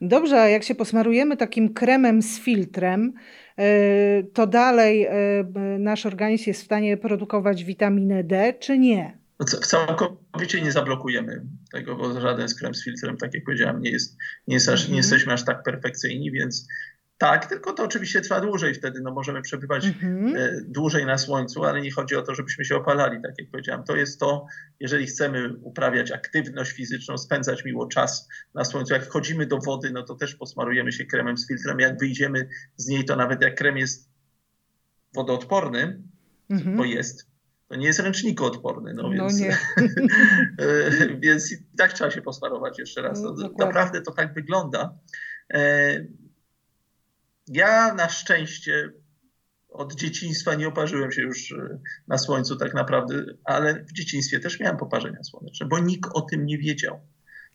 Dobrze, 0.00 0.40
a 0.40 0.48
jak 0.48 0.64
się 0.64 0.74
posmarujemy 0.74 1.36
takim 1.36 1.74
kremem 1.74 2.22
z 2.22 2.40
filtrem, 2.40 3.12
e, 3.58 4.22
to 4.22 4.46
dalej 4.46 5.04
e, 5.04 5.44
nasz 5.78 6.06
organizm 6.06 6.44
jest 6.46 6.62
w 6.62 6.64
stanie 6.64 6.96
produkować 6.96 7.64
witaminę 7.64 8.24
D, 8.24 8.54
czy 8.60 8.78
nie? 8.78 9.18
No 9.40 9.46
całkowicie 9.46 10.60
nie 10.60 10.72
zablokujemy 10.72 11.42
tego, 11.72 11.96
bo 11.96 12.20
żaden 12.20 12.48
skrem 12.48 12.74
z 12.74 12.84
filtrem, 12.84 13.16
tak 13.16 13.34
jak 13.34 13.44
powiedziałem, 13.44 13.80
nie, 13.80 13.90
jest, 13.90 14.16
nie, 14.48 14.54
jest 14.54 14.68
aż, 14.68 14.80
nie 14.80 14.84
mhm. 14.84 14.96
jesteśmy 14.96 15.32
aż 15.32 15.44
tak 15.44 15.62
perfekcyjni, 15.62 16.30
więc 16.30 16.68
tak, 17.18 17.46
tylko 17.46 17.72
to 17.72 17.84
oczywiście 17.84 18.20
trwa 18.20 18.40
dłużej 18.40 18.74
wtedy. 18.74 19.00
No 19.00 19.12
możemy 19.12 19.42
przebywać 19.42 19.86
mhm. 19.86 20.36
E, 20.36 20.60
dłużej 20.68 21.06
na 21.06 21.18
słońcu, 21.18 21.64
ale 21.64 21.80
nie 21.80 21.92
chodzi 21.92 22.16
o 22.16 22.22
to, 22.22 22.34
żebyśmy 22.34 22.64
się 22.64 22.76
opalali, 22.76 23.22
tak 23.22 23.32
jak 23.38 23.50
powiedziałem. 23.50 23.84
To 23.84 23.96
jest 23.96 24.20
to, 24.20 24.46
jeżeli 24.80 25.06
chcemy 25.06 25.54
uprawiać 25.62 26.12
aktywność 26.12 26.72
fizyczną, 26.72 27.18
spędzać 27.18 27.64
miło 27.64 27.86
czas 27.86 28.28
na 28.54 28.64
słońcu. 28.64 28.94
Jak 28.94 29.04
wchodzimy 29.04 29.46
do 29.46 29.58
wody, 29.58 29.90
no 29.90 30.02
to 30.02 30.14
też 30.14 30.34
posmarujemy 30.34 30.92
się 30.92 31.04
kremem 31.04 31.38
z 31.38 31.48
filtrem. 31.48 31.80
Jak 31.80 31.98
wyjdziemy 31.98 32.48
z 32.76 32.86
niej, 32.86 33.04
to 33.04 33.16
nawet 33.16 33.42
jak 33.42 33.54
krem 33.54 33.76
jest 33.76 34.08
wodoodporny, 35.14 36.02
mhm. 36.50 36.76
bo 36.76 36.84
jest, 36.84 37.26
to 37.68 37.76
nie 37.76 37.86
jest 37.86 38.00
ręcznikoodporny, 38.00 38.94
no, 38.94 39.02
no 39.02 39.10
więc, 39.10 39.38
nie. 39.38 39.58
więc 41.22 41.52
i 41.52 41.56
tak 41.78 41.92
trzeba 41.92 42.10
się 42.10 42.22
posmarować 42.22 42.78
jeszcze 42.78 43.02
raz. 43.02 43.22
No, 43.22 43.34
naprawdę 43.58 44.02
to 44.02 44.12
tak 44.12 44.34
wygląda. 44.34 44.98
Ja 47.48 47.94
na 47.94 48.08
szczęście 48.08 48.92
od 49.76 49.94
dzieciństwa 49.94 50.54
nie 50.54 50.68
oparzyłem 50.68 51.12
się 51.12 51.22
już 51.22 51.52
e, 51.52 51.78
na 52.08 52.18
słońcu 52.18 52.56
tak 52.56 52.74
naprawdę, 52.74 53.24
ale 53.44 53.84
w 53.84 53.92
dzieciństwie 53.92 54.40
też 54.40 54.60
miałem 54.60 54.76
poparzenia 54.76 55.24
słoneczne, 55.24 55.66
bo 55.66 55.78
nikt 55.78 56.10
o 56.14 56.20
tym 56.20 56.46
nie 56.46 56.58
wiedział. 56.58 57.00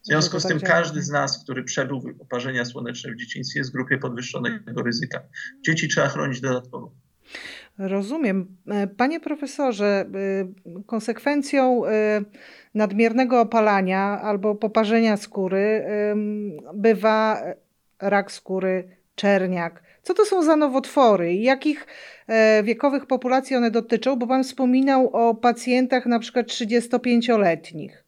W 0.03 0.05
związku 0.05 0.39
z 0.39 0.47
tym 0.47 0.59
każdy 0.59 1.01
z 1.01 1.09
nas, 1.09 1.43
który 1.43 1.63
przebył 1.63 2.01
oparzenia 2.19 2.65
słoneczne 2.65 3.11
w 3.11 3.15
dzieciństwie 3.15 3.59
jest 3.59 3.69
w 3.69 3.73
grupie 3.73 3.97
podwyższonego 3.97 4.83
ryzyka. 4.83 5.23
Dzieci 5.65 5.87
trzeba 5.87 6.07
chronić 6.07 6.41
dodatkowo. 6.41 6.91
Rozumiem. 7.77 8.57
E, 8.67 8.87
panie 8.87 9.19
profesorze, 9.19 9.85
e, 9.85 10.83
konsekwencją 10.85 11.81
nadmiernego 12.73 13.41
opalania 13.41 14.21
albo 14.21 14.55
poparzenia 14.55 15.17
skóry 15.17 15.85
bywa 16.73 17.43
rak 17.99 18.31
skóry, 18.31 19.00
czerniak. 19.15 19.83
Co 20.01 20.13
to 20.13 20.25
są 20.25 20.43
za 20.43 20.55
nowotwory 20.55 21.33
i 21.33 21.43
jakich 21.43 21.87
wiekowych 22.63 23.05
populacji 23.05 23.55
one 23.55 23.71
dotyczą? 23.71 24.15
Bo 24.15 24.27
Pan 24.27 24.43
wspominał 24.43 25.09
o 25.13 25.35
pacjentach 25.35 26.05
na 26.05 26.19
przykład 26.19 26.47
35-letnich. 26.47 28.03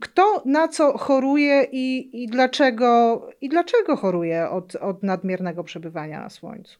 Kto 0.00 0.42
na 0.46 0.68
co 0.68 0.98
choruje 0.98 1.66
i, 1.72 2.22
i, 2.22 2.26
dlaczego, 2.26 3.20
i 3.40 3.48
dlaczego 3.48 3.96
choruje 3.96 4.50
od, 4.50 4.76
od 4.76 5.02
nadmiernego 5.02 5.64
przebywania 5.64 6.20
na 6.20 6.30
słońcu? 6.30 6.78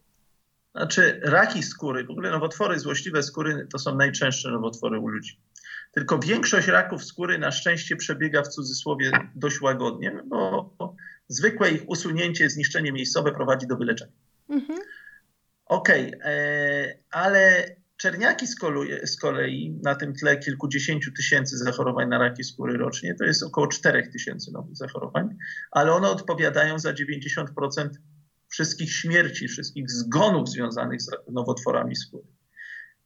Znaczy, 0.74 1.20
raki 1.24 1.62
skóry, 1.62 2.04
w 2.04 2.10
ogóle 2.10 2.30
nowotwory 2.30 2.78
złośliwe 2.78 3.22
skóry 3.22 3.66
to 3.72 3.78
są 3.78 3.94
najczęstsze 3.94 4.50
nowotwory 4.50 5.00
u 5.00 5.08
ludzi. 5.08 5.40
Tylko 5.98 6.18
większość 6.18 6.68
raków 6.68 7.04
skóry 7.04 7.38
na 7.38 7.50
szczęście 7.50 7.96
przebiega 7.96 8.42
w 8.42 8.48
cudzysłowie 8.48 9.10
dość 9.34 9.60
łagodnie, 9.60 10.22
bo 10.26 10.74
zwykłe 11.28 11.70
ich 11.70 11.88
usunięcie, 11.88 12.50
zniszczenie 12.50 12.92
miejscowe 12.92 13.32
prowadzi 13.32 13.66
do 13.66 13.76
wyleczenia. 13.76 14.12
Mhm. 14.48 14.78
Okej, 15.66 16.14
okay, 16.14 16.32
e, 16.32 16.98
ale 17.10 17.64
czerniaki 17.96 18.46
z 18.46 18.56
z 19.04 19.16
kolei 19.16 19.78
na 19.82 19.94
tym 19.94 20.14
tle 20.14 20.38
kilkudziesięciu 20.38 21.12
tysięcy 21.12 21.58
zachorowań 21.58 22.08
na 22.08 22.18
raki 22.18 22.44
skóry 22.44 22.78
rocznie, 22.78 23.14
to 23.14 23.24
jest 23.24 23.42
około 23.42 23.66
czterech 23.66 24.12
tysięcy 24.12 24.52
nowych 24.52 24.76
zachorowań, 24.76 25.36
ale 25.70 25.92
one 25.92 26.08
odpowiadają 26.08 26.78
za 26.78 26.92
90% 26.92 27.88
wszystkich 28.48 28.92
śmierci, 28.92 29.48
wszystkich 29.48 29.90
zgonów 29.90 30.48
związanych 30.48 31.02
z 31.02 31.10
nowotworami 31.32 31.96
skóry. 31.96 32.37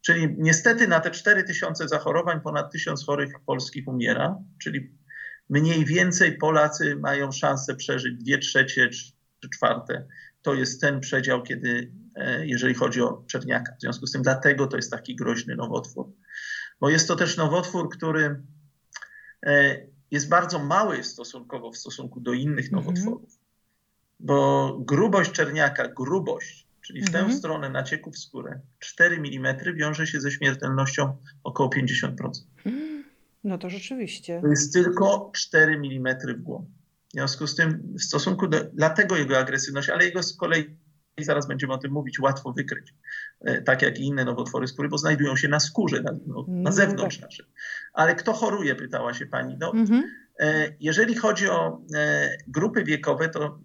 Czyli 0.05 0.35
niestety 0.37 0.87
na 0.87 0.99
te 0.99 1.11
4000 1.11 1.87
zachorowań 1.87 2.41
ponad 2.41 2.71
1000 2.71 3.05
chorych 3.05 3.33
polskich 3.45 3.87
umiera, 3.87 4.37
czyli 4.63 4.91
mniej 5.49 5.85
więcej 5.85 6.37
Polacy 6.37 6.95
mają 6.95 7.31
szansę 7.31 7.75
przeżyć 7.75 8.23
2 8.23 8.37
trzecie 8.37 8.89
czy 9.39 9.49
czwarte. 9.49 10.07
To 10.41 10.53
jest 10.53 10.81
ten 10.81 10.99
przedział, 10.99 11.43
kiedy, 11.43 11.91
e, 12.15 12.47
jeżeli 12.47 12.73
chodzi 12.73 13.01
o 13.01 13.23
czerniaka. 13.27 13.75
W 13.75 13.81
związku 13.81 14.07
z 14.07 14.11
tym 14.11 14.21
dlatego 14.21 14.67
to 14.67 14.75
jest 14.75 14.91
taki 14.91 15.15
groźny 15.15 15.55
nowotwór. 15.55 16.11
Bo 16.79 16.89
jest 16.89 17.07
to 17.07 17.15
też 17.15 17.37
nowotwór, 17.37 17.89
który 17.89 18.41
e, 19.45 19.85
jest 20.11 20.29
bardzo 20.29 20.59
mały 20.59 21.03
stosunkowo 21.03 21.71
w 21.71 21.77
stosunku 21.77 22.19
do 22.19 22.33
innych 22.33 22.65
mhm. 22.65 22.85
nowotworów 22.85 23.43
bo 24.23 24.77
grubość 24.79 25.31
czerniaka, 25.31 25.87
grubość, 25.87 26.67
czyli 26.83 27.01
w 27.01 27.11
tę 27.11 27.19
mhm. 27.19 27.37
stronę 27.37 27.69
nacieku 27.69 28.11
w 28.11 28.17
skórę, 28.17 28.59
4 28.79 29.15
mm 29.15 29.57
wiąże 29.75 30.07
się 30.07 30.21
ze 30.21 30.31
śmiertelnością 30.31 31.17
około 31.43 31.69
50%. 31.69 32.11
No 33.43 33.57
to 33.57 33.69
rzeczywiście. 33.69 34.41
To 34.41 34.47
jest 34.47 34.73
tylko 34.73 35.31
4 35.35 35.73
mm 35.73 36.17
w 36.37 36.41
głąb. 36.41 36.69
W 37.09 37.11
związku 37.13 37.47
z 37.47 37.55
tym, 37.55 37.93
w 37.99 38.03
stosunku 38.03 38.47
do, 38.47 38.63
dlatego 38.73 39.17
jego 39.17 39.37
agresywność, 39.37 39.89
ale 39.89 40.05
jego 40.05 40.23
z 40.23 40.37
kolei, 40.37 40.77
zaraz 41.17 41.47
będziemy 41.47 41.73
o 41.73 41.77
tym 41.77 41.91
mówić, 41.91 42.19
łatwo 42.19 42.53
wykryć. 42.53 42.93
E, 43.41 43.61
tak 43.61 43.81
jak 43.81 43.99
i 43.99 44.05
inne 44.05 44.25
nowotwory 44.25 44.67
skóry, 44.67 44.89
bo 44.89 44.97
znajdują 44.97 45.35
się 45.35 45.47
na 45.47 45.59
skórze, 45.59 46.01
na, 46.01 46.11
no, 46.27 46.45
na 46.47 46.61
no 46.63 46.71
zewnątrz 46.71 47.17
tak. 47.17 47.25
naszej. 47.25 47.45
Ale 47.93 48.15
kto 48.15 48.33
choruje, 48.33 48.75
pytała 48.75 49.13
się 49.13 49.25
pani. 49.25 49.57
No, 49.59 49.73
mhm. 49.73 50.03
E, 50.39 50.75
jeżeli 50.79 51.15
chodzi 51.15 51.49
o 51.49 51.81
e, 51.95 52.29
grupy 52.47 52.83
wiekowe, 52.83 53.29
to 53.29 53.59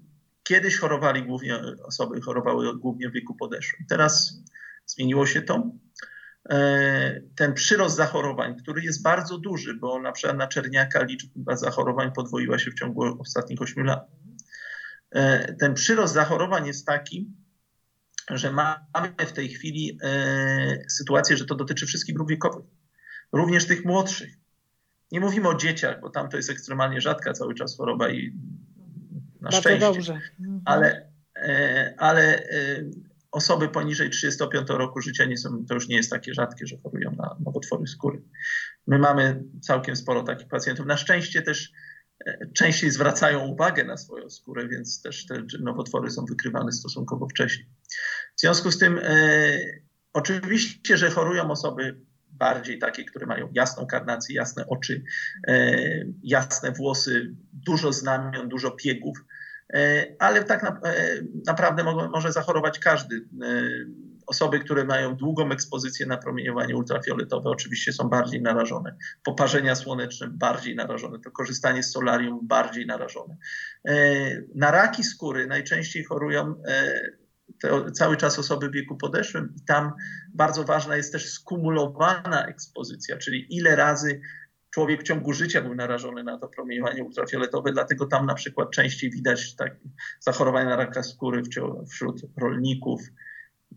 Kiedyś 0.48 0.78
chorowali 0.78 1.22
głównie 1.22 1.60
osoby, 1.84 2.20
chorowały 2.20 2.78
głównie 2.78 3.08
w 3.08 3.12
wieku 3.12 3.34
podeszłym. 3.34 3.86
Teraz 3.88 4.42
zmieniło 4.86 5.26
się 5.26 5.42
to. 5.42 5.72
E, 6.50 7.20
ten 7.36 7.54
przyrost 7.54 7.96
zachorowań, 7.96 8.56
który 8.56 8.82
jest 8.82 9.02
bardzo 9.02 9.38
duży, 9.38 9.74
bo 9.74 9.98
na 9.98 10.12
przykład 10.12 10.36
na 10.36 10.46
czerniaka 10.46 11.02
liczba 11.02 11.56
zachorowań 11.56 12.12
podwoiła 12.12 12.58
się 12.58 12.70
w 12.70 12.74
ciągu 12.74 13.20
ostatnich 13.20 13.62
8 13.62 13.84
lat. 13.84 14.10
E, 15.10 15.54
ten 15.54 15.74
przyrost 15.74 16.14
zachorowań 16.14 16.66
jest 16.66 16.86
taki, 16.86 17.30
że 18.30 18.52
mamy 18.52 19.14
w 19.26 19.32
tej 19.32 19.48
chwili 19.48 19.98
e, 20.02 20.82
sytuację, 20.88 21.36
że 21.36 21.44
to 21.44 21.54
dotyczy 21.54 21.86
wszystkich 21.86 22.14
grup 22.14 22.28
wiekowych, 22.28 22.66
również 23.32 23.66
tych 23.66 23.84
młodszych. 23.84 24.34
Nie 25.12 25.20
mówimy 25.20 25.48
o 25.48 25.54
dzieciach, 25.54 26.00
bo 26.00 26.10
tam 26.10 26.28
to 26.28 26.36
jest 26.36 26.50
ekstremalnie 26.50 27.00
rzadka 27.00 27.32
cały 27.32 27.54
czas 27.54 27.76
choroba 27.76 28.10
i 28.10 28.32
na 29.40 29.50
Bardzo 29.50 29.60
szczęście. 29.60 29.86
Dobrze. 29.86 30.20
Mhm. 30.40 30.60
Ale, 30.64 31.10
e, 31.36 31.94
ale 31.98 32.38
e, 32.38 32.84
osoby 33.32 33.68
poniżej 33.68 34.10
35 34.10 34.68
roku 34.68 35.00
życia 35.00 35.24
nie 35.24 35.38
są, 35.38 35.64
to 35.66 35.74
już 35.74 35.88
nie 35.88 35.96
jest 35.96 36.10
takie 36.10 36.34
rzadkie, 36.34 36.66
że 36.66 36.76
chorują 36.82 37.12
na 37.12 37.36
nowotwory 37.44 37.86
skóry. 37.86 38.22
My 38.86 38.98
mamy 38.98 39.44
całkiem 39.60 39.96
sporo 39.96 40.22
takich 40.22 40.48
pacjentów. 40.48 40.86
Na 40.86 40.96
szczęście 40.96 41.42
też 41.42 41.72
e, 42.26 42.38
częściej 42.54 42.90
zwracają 42.90 43.46
uwagę 43.46 43.84
na 43.84 43.96
swoją 43.96 44.30
skórę, 44.30 44.68
więc 44.68 45.02
też 45.02 45.26
te 45.26 45.42
nowotwory 45.60 46.10
są 46.10 46.24
wykrywane 46.24 46.72
stosunkowo 46.72 47.28
wcześniej. 47.28 47.68
W 48.36 48.40
związku 48.40 48.70
z 48.70 48.78
tym, 48.78 49.00
e, 49.02 49.58
oczywiście, 50.12 50.96
że 50.96 51.10
chorują 51.10 51.50
osoby 51.50 52.00
bardziej 52.38 52.78
takie, 52.78 53.04
które 53.04 53.26
mają 53.26 53.48
jasną 53.52 53.86
karnację, 53.86 54.36
jasne 54.36 54.66
oczy, 54.66 55.02
e, 55.48 55.76
jasne 56.22 56.72
włosy, 56.72 57.34
dużo 57.52 57.92
znamion, 57.92 58.48
dużo 58.48 58.70
piegów, 58.70 59.24
e, 59.74 60.06
ale 60.18 60.44
tak 60.44 60.64
e, 60.64 60.72
naprawdę 61.46 61.84
mo, 61.84 62.08
może 62.08 62.32
zachorować 62.32 62.78
każdy. 62.78 63.28
Osoby, 64.26 64.58
które 64.58 64.84
mają 64.84 65.16
długą 65.16 65.50
ekspozycję 65.50 66.06
na 66.06 66.16
promieniowanie 66.16 66.76
ultrafioletowe, 66.76 67.50
oczywiście 67.50 67.92
są 67.92 68.08
bardziej 68.08 68.42
narażone. 68.42 68.96
Poparzenia 69.24 69.74
słoneczne 69.74 70.28
bardziej 70.28 70.76
narażone, 70.76 71.18
to 71.18 71.30
korzystanie 71.30 71.82
z 71.82 71.92
solarium 71.92 72.40
bardziej 72.42 72.86
narażone. 72.86 73.36
Na 74.54 74.70
raki 74.70 75.04
skóry 75.04 75.46
najczęściej 75.46 76.04
chorują 76.04 76.54
cały 77.92 78.16
czas 78.16 78.38
osoby 78.38 78.68
w 78.68 78.72
wieku 78.72 78.96
podeszłym 78.96 79.54
i 79.56 79.64
tam 79.64 79.92
bardzo 80.34 80.64
ważna 80.64 80.96
jest 80.96 81.12
też 81.12 81.32
skumulowana 81.32 82.46
ekspozycja, 82.46 83.16
czyli 83.16 83.56
ile 83.56 83.76
razy 83.76 84.20
człowiek 84.70 85.00
w 85.00 85.04
ciągu 85.04 85.32
życia 85.32 85.62
był 85.62 85.74
narażony 85.74 86.24
na 86.24 86.38
to 86.38 86.48
promieniowanie 86.48 87.04
ultrafioletowe, 87.04 87.72
dlatego 87.72 88.06
tam 88.06 88.26
na 88.26 88.34
przykład 88.34 88.70
częściej 88.70 89.10
widać 89.10 89.56
tak, 89.56 89.76
zachorowania 90.20 90.68
na 90.68 90.76
raka 90.76 91.02
skóry 91.02 91.42
wśród 91.90 92.22
rolników, 92.36 93.00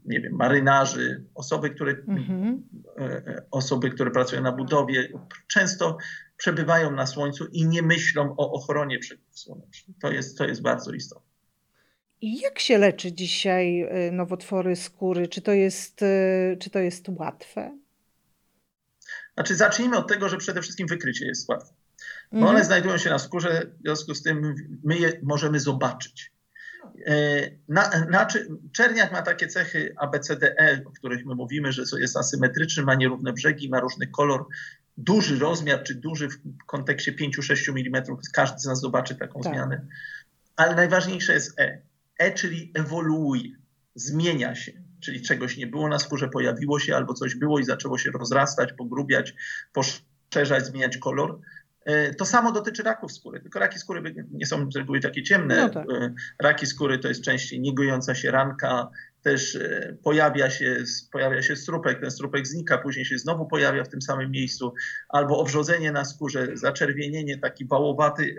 nie 0.06 0.22
wiem, 0.22 0.34
marynarzy, 0.36 1.26
osoby, 1.36 1.70
które, 1.70 1.92
mhm. 2.08 2.64
E, 3.00 3.42
osoby, 3.52 3.90
które 3.90 4.12
pracują 4.12 4.42
na 4.42 4.52
budowie, 4.52 5.10
często 5.48 5.98
przebywają 6.38 6.92
na 6.92 7.06
słońcu 7.08 7.46
i 7.46 7.68
nie 7.68 7.82
myślą 7.82 8.36
o 8.38 8.52
ochronie 8.52 9.00
przeciwsłonecznej. 9.00 9.96
To 10.02 10.12
jest, 10.12 10.38
to 10.38 10.46
jest 10.46 10.62
bardzo 10.62 10.92
istotne. 10.92 11.31
I 12.22 12.40
jak 12.40 12.60
się 12.60 12.78
leczy 12.78 13.14
dzisiaj 13.14 13.82
y, 14.08 14.12
nowotwory 14.12 14.76
skóry? 14.76 15.28
Czy 15.28 15.42
to 15.42 15.52
jest, 15.52 16.02
y, 16.02 16.58
czy 16.60 16.70
to 16.70 16.80
jest 16.80 17.10
łatwe? 17.10 17.78
Znaczy, 19.34 19.56
zacznijmy 19.56 19.98
od 19.98 20.08
tego, 20.08 20.30
że 20.30 20.38
przede 20.38 20.62
wszystkim 20.62 20.88
wykrycie 20.88 21.26
jest 21.26 21.50
łatwe. 21.50 21.74
Bo 22.32 22.38
one 22.38 22.48
mhm. 22.48 22.66
znajdują 22.66 22.98
się 22.98 23.10
na 23.10 23.20
skórze, 23.20 23.66
w 23.80 23.82
związku 23.82 24.16
z 24.16 24.24
tym 24.24 24.56
my 24.84 24.98
je 24.98 25.20
możemy 25.24 25.60
zobaczyć. 25.60 26.32
E, 27.06 27.42
na, 27.68 28.06
na, 28.10 28.28
czerniak 28.72 29.12
ma 29.12 29.22
takie 29.22 29.48
cechy 29.48 29.94
ABCDE, 29.98 30.82
o 30.86 30.92
których 30.92 31.26
my 31.26 31.36
mówimy, 31.36 31.72
że 31.72 31.84
jest 32.00 32.18
asymetryczny, 32.18 32.84
ma 32.84 32.96
nierówne 32.96 33.34
brzegi, 33.34 33.70
ma 33.70 33.80
różny 33.80 34.08
kolor, 34.08 34.46
duży 34.98 35.40
rozmiar, 35.40 35.84
czy 35.84 35.96
duży 35.96 36.30
w 36.30 36.66
kontekście 36.66 37.14
5-6 37.14 37.70
mm. 37.70 38.04
Każdy 38.34 38.60
z 38.60 38.66
nas 38.66 38.80
zobaczy 38.80 39.16
taką 39.16 39.42
tak. 39.42 39.54
zmianę. 39.54 39.86
Ale 40.56 40.76
najważniejsze 40.76 41.34
jest 41.34 41.60
E. 41.60 41.82
E, 42.22 42.32
czyli 42.32 42.72
ewoluuje, 42.74 43.50
zmienia 43.96 44.56
się. 44.56 44.72
Czyli 45.00 45.22
czegoś 45.22 45.58
nie 45.58 45.68
było 45.68 45.88
na 45.88 46.00
skórze, 46.00 46.30
pojawiło 46.30 46.80
się, 46.80 46.96
albo 46.96 47.14
coś 47.14 47.36
było 47.36 47.60
i 47.60 47.64
zaczęło 47.64 47.98
się 47.98 48.12
rozrastać, 48.12 48.74
pogrubiać, 48.74 49.34
poszerzać, 49.74 50.66
zmieniać 50.66 50.98
kolor. 50.98 51.40
E, 51.86 52.16
to 52.16 52.26
samo 52.26 52.52
dotyczy 52.52 52.84
raków 52.84 53.12
skóry, 53.12 53.40
tylko 53.40 53.60
raki 53.60 53.80
skóry 53.80 54.26
nie 54.32 54.46
są 54.46 54.72
z 54.72 54.76
reguły 54.76 55.00
takie 55.00 55.24
ciemne. 55.24 55.56
No 55.56 55.70
tak. 55.70 55.86
E, 55.90 56.14
raki 56.40 56.66
skóry 56.66 57.00
to 57.00 57.08
jest 57.08 57.24
częściej 57.24 57.60
niegojąca 57.60 58.16
się 58.16 58.32
ranka, 58.32 58.90
też 59.22 59.58
pojawia 60.04 60.50
się, 60.50 60.84
pojawia 61.12 61.42
się 61.42 61.56
strupek, 61.56 62.00
ten 62.00 62.12
strupek 62.12 62.48
znika, 62.48 62.78
później 62.78 63.06
się 63.06 63.18
znowu 63.18 63.46
pojawia 63.46 63.84
w 63.84 63.90
tym 63.90 64.02
samym 64.02 64.32
miejscu, 64.32 64.74
albo 65.10 65.40
owrzodzenie 65.40 65.92
na 65.92 66.06
skórze, 66.06 66.48
zaczerwienienie, 66.54 67.38
taki 67.38 67.66
bałowaty 67.66 68.36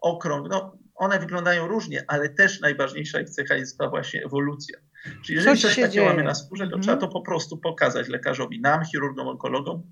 okrąg. 0.00 0.48
No, 0.50 0.76
one 0.94 1.18
wyglądają 1.18 1.68
różnie, 1.68 2.04
ale 2.06 2.28
też 2.28 2.60
najważniejsza 2.60 3.20
ich 3.20 3.30
cecha 3.30 3.54
jest 3.54 3.78
ta 3.78 3.88
właśnie 3.88 4.24
ewolucja. 4.24 4.78
Czyli 5.24 5.36
jeżeli 5.36 5.60
coś, 5.60 5.74
coś 5.74 5.84
takiego 5.84 6.06
mamy 6.06 6.22
na 6.22 6.34
skórze, 6.34 6.64
to 6.64 6.72
mm. 6.72 6.82
trzeba 6.82 6.96
to 6.96 7.08
po 7.08 7.22
prostu 7.22 7.58
pokazać 7.58 8.08
lekarzowi, 8.08 8.60
nam, 8.60 8.84
chirurgom, 8.84 9.28
onkologom, 9.28 9.82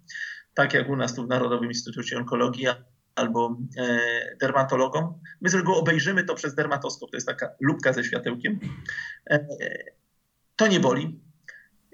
tak 0.54 0.74
jak 0.74 0.88
u 0.88 0.96
nas 0.96 1.14
tu 1.14 1.24
w 1.24 1.28
Narodowym 1.28 1.68
Instytucie 1.68 2.18
Onkologii 2.18 2.66
albo 3.14 3.58
e, 3.76 3.98
dermatologom. 4.40 5.14
My 5.40 5.48
z 5.48 5.54
reguły 5.54 5.76
obejrzymy 5.76 6.24
to 6.24 6.34
przez 6.34 6.54
dermatoskop, 6.54 7.10
to 7.10 7.16
jest 7.16 7.26
taka 7.26 7.48
lubka 7.60 7.92
ze 7.92 8.04
światełkiem. 8.04 8.60
E, 9.30 9.46
to 10.60 10.66
nie 10.66 10.80
boli. 10.80 11.20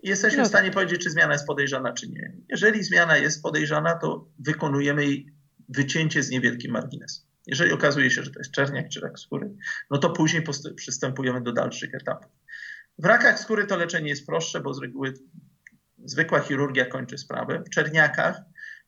Jesteśmy 0.02 0.38
no. 0.38 0.44
w 0.44 0.48
stanie 0.48 0.70
powiedzieć, 0.70 1.02
czy 1.02 1.11
zmiana 1.11 1.33
jest 1.33 1.46
podejrzana, 1.46 1.92
czy 1.92 2.09
nie. 2.09 2.33
Jeżeli 2.48 2.85
zmiana 2.85 3.16
jest 3.16 3.42
podejrzana, 3.42 3.94
to 3.94 4.29
wykonujemy 4.38 5.05
jej 5.07 5.33
wycięcie 5.68 6.22
z 6.22 6.31
niewielkim 6.31 6.72
marginesem. 6.72 7.24
Jeżeli 7.46 7.72
okazuje 7.72 8.11
się, 8.11 8.22
że 8.22 8.31
to 8.31 8.40
jest 8.40 8.50
czerniak 8.50 8.88
czy 8.88 9.00
rak 9.00 9.18
skóry, 9.18 9.50
no 9.90 9.98
to 9.98 10.11
później 10.11 10.42
przystępujemy 10.76 11.40
do 11.40 11.52
dalszych 11.52 11.94
etapów. 11.94 12.33
W 12.98 13.05
rakach 13.05 13.40
skóry 13.40 13.66
to 13.66 13.76
leczenie 13.76 14.09
jest 14.09 14.26
prostsze, 14.26 14.61
bo 14.61 14.74
z 14.74 14.83
reguły 14.83 15.14
zwykła 16.05 16.40
chirurgia 16.40 16.85
kończy 16.85 17.18
sprawę. 17.18 17.62
W 17.66 17.70
czerniakach 17.70 18.37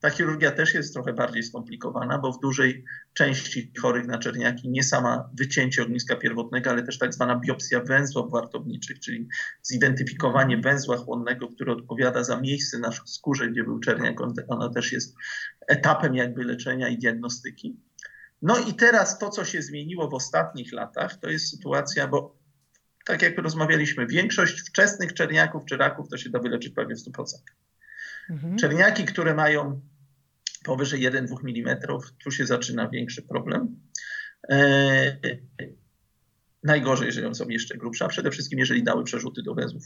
ta 0.00 0.10
chirurgia 0.10 0.50
też 0.50 0.74
jest 0.74 0.94
trochę 0.94 1.12
bardziej 1.12 1.42
skomplikowana, 1.42 2.18
bo 2.18 2.32
w 2.32 2.40
dużej 2.40 2.84
części 3.12 3.72
chorych 3.80 4.06
na 4.06 4.18
czerniaki 4.18 4.68
nie 4.68 4.82
sama 4.82 5.30
wycięcie 5.34 5.82
ogniska 5.82 6.16
pierwotnego, 6.16 6.70
ale 6.70 6.82
też 6.82 6.98
tak 6.98 7.14
zwana 7.14 7.36
biopsja 7.36 7.80
węzłów 7.80 8.32
wartowniczych, 8.32 9.00
czyli 9.00 9.28
zidentyfikowanie 9.62 10.58
węzła 10.58 10.96
chłonnego, 10.96 11.48
który 11.48 11.72
odpowiada 11.72 12.24
za 12.24 12.40
miejsce 12.40 12.78
na 12.78 12.90
skórze, 12.92 13.50
gdzie 13.50 13.64
był 13.64 13.80
czerniak. 13.80 14.16
Ono 14.48 14.70
też 14.70 14.92
jest 14.92 15.14
etapem 15.68 16.14
jakby 16.14 16.44
leczenia 16.44 16.88
i 16.88 16.98
diagnostyki. 16.98 17.76
No 18.42 18.58
i 18.58 18.74
teraz 18.74 19.18
to, 19.18 19.30
co 19.30 19.44
się 19.44 19.62
zmieniło 19.62 20.08
w 20.08 20.14
ostatnich 20.14 20.72
latach, 20.72 21.16
to 21.16 21.30
jest 21.30 21.50
sytuacja, 21.50 22.08
bo 22.08 22.38
tak 23.04 23.22
jak 23.22 23.38
rozmawialiśmy, 23.38 24.06
większość 24.06 24.60
wczesnych 24.60 25.14
czerniaków 25.14 25.64
czy 25.64 25.76
raków 25.76 26.08
to 26.08 26.16
się 26.16 26.30
da 26.30 26.38
wyleczyć 26.38 26.74
prawie 26.74 26.94
w 26.94 26.98
100%. 26.98 27.24
Mhm. 28.30 28.56
Czerniaki, 28.56 29.04
które 29.04 29.34
mają 29.34 29.80
powyżej 30.64 31.10
1-2 31.10 31.36
mm, 31.44 31.78
tu 32.24 32.30
się 32.30 32.46
zaczyna 32.46 32.88
większy 32.88 33.22
problem. 33.22 33.76
E, 34.50 35.18
najgorzej, 36.62 37.06
jeżeli 37.06 37.34
są 37.34 37.48
jeszcze 37.48 37.76
grubsze, 37.76 38.04
a 38.04 38.08
przede 38.08 38.30
wszystkim 38.30 38.58
jeżeli 38.58 38.82
dały 38.82 39.04
przerzuty 39.04 39.42
do 39.42 39.54
węzłów 39.54 39.84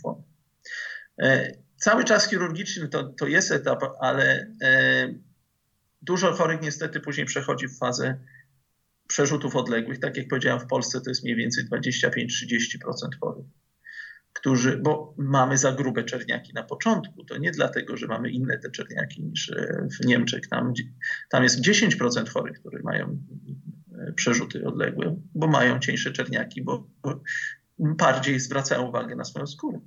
e, 1.22 1.52
Cały 1.76 2.05
czas 2.05 2.28
chirurgiczny 2.31 2.88
to, 2.88 3.05
to 3.05 3.26
jest 3.26 3.52
etap, 3.52 3.83
ale 4.00 4.55
e, 4.62 5.14
dużo 6.02 6.33
chorych 6.33 6.61
niestety 6.62 7.00
później 7.00 7.26
przechodzi 7.26 7.68
w 7.68 7.78
fazę 7.78 8.18
przerzutów 9.09 9.57
odległych. 9.57 9.98
Tak 9.98 10.16
jak 10.16 10.28
powiedziałem, 10.28 10.61
w 10.61 10.66
Polsce 10.66 11.00
to 11.00 11.11
jest 11.11 11.22
mniej 11.22 11.37
więcej 11.37 11.64
25-30% 11.64 13.09
chorych. 13.20 13.46
Którzy, 14.33 14.79
bo 14.79 15.14
mamy 15.18 15.59
za 15.59 15.73
grube 15.73 16.05
czerniaki 16.05 16.53
na 16.55 16.62
początku. 16.62 17.25
To 17.25 17.38
nie 17.38 17.51
dlatego, 17.51 17.97
że 17.97 18.07
mamy 18.07 18.31
inne 18.31 18.59
te 18.59 18.71
czerniaki 18.71 19.23
niż 19.23 19.51
e, 19.51 19.87
w 20.01 20.07
Niemczech. 20.07 20.49
Tam, 20.49 20.73
tam 21.31 21.42
jest 21.42 21.66
10% 21.66 22.29
chorych, 22.29 22.61
które 22.61 22.81
mają 22.83 23.18
e, 23.99 24.12
przerzuty 24.12 24.64
odległe, 24.64 25.16
bo 25.35 25.47
mają 25.47 25.79
cieńsze 25.79 26.12
czerniaki, 26.12 26.62
bo 26.62 26.90
bardziej 27.79 28.40
zwracają 28.40 28.83
uwagę 28.83 29.16
na 29.16 29.25
swoją 29.25 29.47
skórę. 29.47 29.81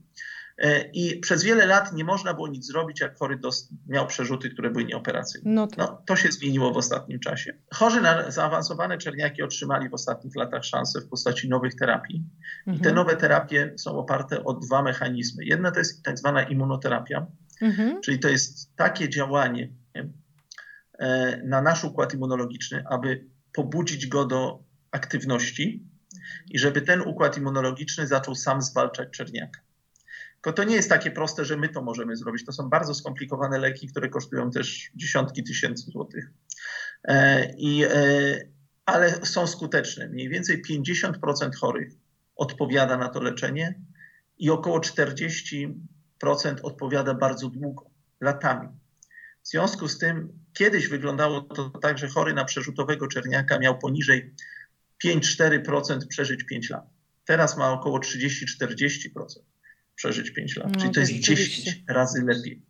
E, 0.58 0.90
I 0.94 1.20
przez 1.20 1.44
wiele 1.44 1.66
lat 1.66 1.94
nie 1.94 2.04
można 2.04 2.34
było 2.34 2.48
nic 2.48 2.68
zrobić, 2.68 3.02
jak 3.02 3.18
chory 3.18 3.40
miał 3.88 4.08
przerzuty, 4.08 4.50
które 4.50 4.70
były 4.70 4.86
nieoperacyjne. 4.86 5.52
No, 5.52 5.68
to... 5.68 5.76
no 5.78 6.02
to 6.06 6.16
się 6.16 6.32
zmieniło 6.32 6.74
w 6.74 6.78
ostatnim 6.78 7.20
czasie. 7.20 7.54
Chorzy 7.74 8.02
na 8.02 8.32
zaawansowane 8.32 8.98
czerniaki 8.98 9.44
otrzymali 9.44 9.90
w 9.90 9.94
ostatnich 9.94 10.36
latach 10.36 10.66
szansę 10.66 11.02
w 11.02 11.08
postaci 11.08 11.50
nowych 11.50 11.76
terapii. 11.76 12.24
Mhm. 12.60 12.78
I 12.78 12.80
te 12.80 12.90
mhm. 12.90 12.96
nowe 12.96 13.18
terapie 13.18 13.74
są 13.78 13.98
oparte 13.98 14.44
o 14.44 14.54
dwa 14.54 14.82
mechanizmy. 14.82 15.46
Jedna 15.46 15.72
to 15.72 15.80
jest 15.80 16.04
tak 16.04 16.20
zwana 16.20 16.44
immunoterapia, 16.44 17.28
mhm. 17.62 18.02
czyli 18.02 18.20
to 18.20 18.30
jest 18.30 18.76
takie 18.76 19.10
działanie 19.10 19.70
e, 21.00 21.42
na 21.44 21.62
nasz 21.62 21.84
układ 21.84 22.14
immunologiczny, 22.14 22.84
aby 22.90 23.26
pobudzić 23.54 24.08
go 24.08 24.26
do 24.26 24.64
aktywności 24.92 25.90
i 26.52 26.60
żeby 26.60 26.82
ten 26.82 27.02
układ 27.02 27.38
immunologiczny 27.38 28.08
zaczął 28.08 28.36
sam 28.36 28.62
zwalczać 28.62 29.10
czerniaka. 29.12 29.65
Tylko 30.46 30.56
to 30.56 30.64
nie 30.64 30.76
jest 30.76 30.90
takie 30.90 31.12
proste, 31.12 31.46
że 31.46 31.58
my 31.58 31.70
to 31.70 31.82
możemy 31.82 32.16
zrobić. 32.16 32.46
To 32.46 32.52
są 32.52 32.70
bardzo 32.70 32.94
skomplikowane 32.94 33.60
leki, 33.60 33.88
które 33.88 34.10
kosztują 34.10 34.52
też 34.52 34.92
dziesiątki 34.96 35.44
tysięcy 35.44 35.92
złotych. 35.92 36.32
E, 37.04 37.54
I, 37.58 37.84
e, 37.84 37.90
ale 38.86 39.26
są 39.26 39.48
skuteczne. 39.48 40.08
Mniej 40.08 40.30
więcej 40.30 40.62
50% 40.70 41.56
chorych 41.56 41.94
odpowiada 42.36 42.98
na 42.98 43.10
to 43.10 43.22
leczenie 43.22 43.80
i 44.38 44.50
około 44.50 44.80
40% 44.80 45.76
odpowiada 46.64 47.14
bardzo 47.14 47.50
długo, 47.50 47.90
latami. 48.22 48.70
W 49.44 49.48
związku 49.48 49.88
z 49.88 49.98
tym 49.98 50.40
kiedyś 50.54 50.88
wyglądało 50.88 51.42
to 51.42 51.70
tak, 51.70 51.98
że 51.98 52.08
chory 52.08 52.34
na 52.34 52.46
przerzutowego 52.46 53.08
czerniaka 53.08 53.60
miał 53.60 53.80
poniżej 53.80 54.34
5-4% 55.06 56.08
przeżyć 56.08 56.44
5 56.44 56.70
lat. 56.70 56.86
Teraz 57.26 57.58
ma 57.58 57.72
około 57.72 58.00
30-40%. 58.00 59.55
Przeżyć 59.96 60.32
5 60.32 60.56
lat. 60.56 60.74
No, 60.74 60.80
Czyli 60.80 60.94
to 60.94 61.00
jest 61.00 61.14
10 61.14 61.84
razy 61.88 62.24
lepiej. 62.24 62.62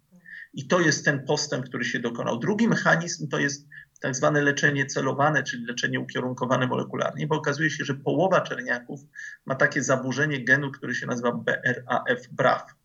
I 0.54 0.68
to 0.68 0.80
jest 0.80 1.06
ten 1.06 1.26
postęp, 1.26 1.66
który 1.66 1.86
się 1.86 2.00
dokonał. 2.00 2.40
Drugi 2.40 2.68
mechanizm 2.68 3.28
to 3.28 3.40
jest 3.40 3.68
tak 4.02 4.16
zwane 4.16 4.42
leczenie 4.42 4.86
celowane, 4.86 5.44
czyli 5.44 5.66
leczenie 5.66 6.00
ukierunkowane 6.00 6.68
molekularnie, 6.68 7.28
bo 7.28 7.36
okazuje 7.36 7.70
się, 7.70 7.86
że 7.86 7.94
połowa 7.94 8.42
czerniaków 8.42 9.00
ma 9.46 9.56
takie 9.56 9.84
zaburzenie 9.84 10.46
genu, 10.46 10.72
który 10.72 10.96
się 10.96 11.08
nazywa 11.08 11.44
BRAF. 12.32 12.76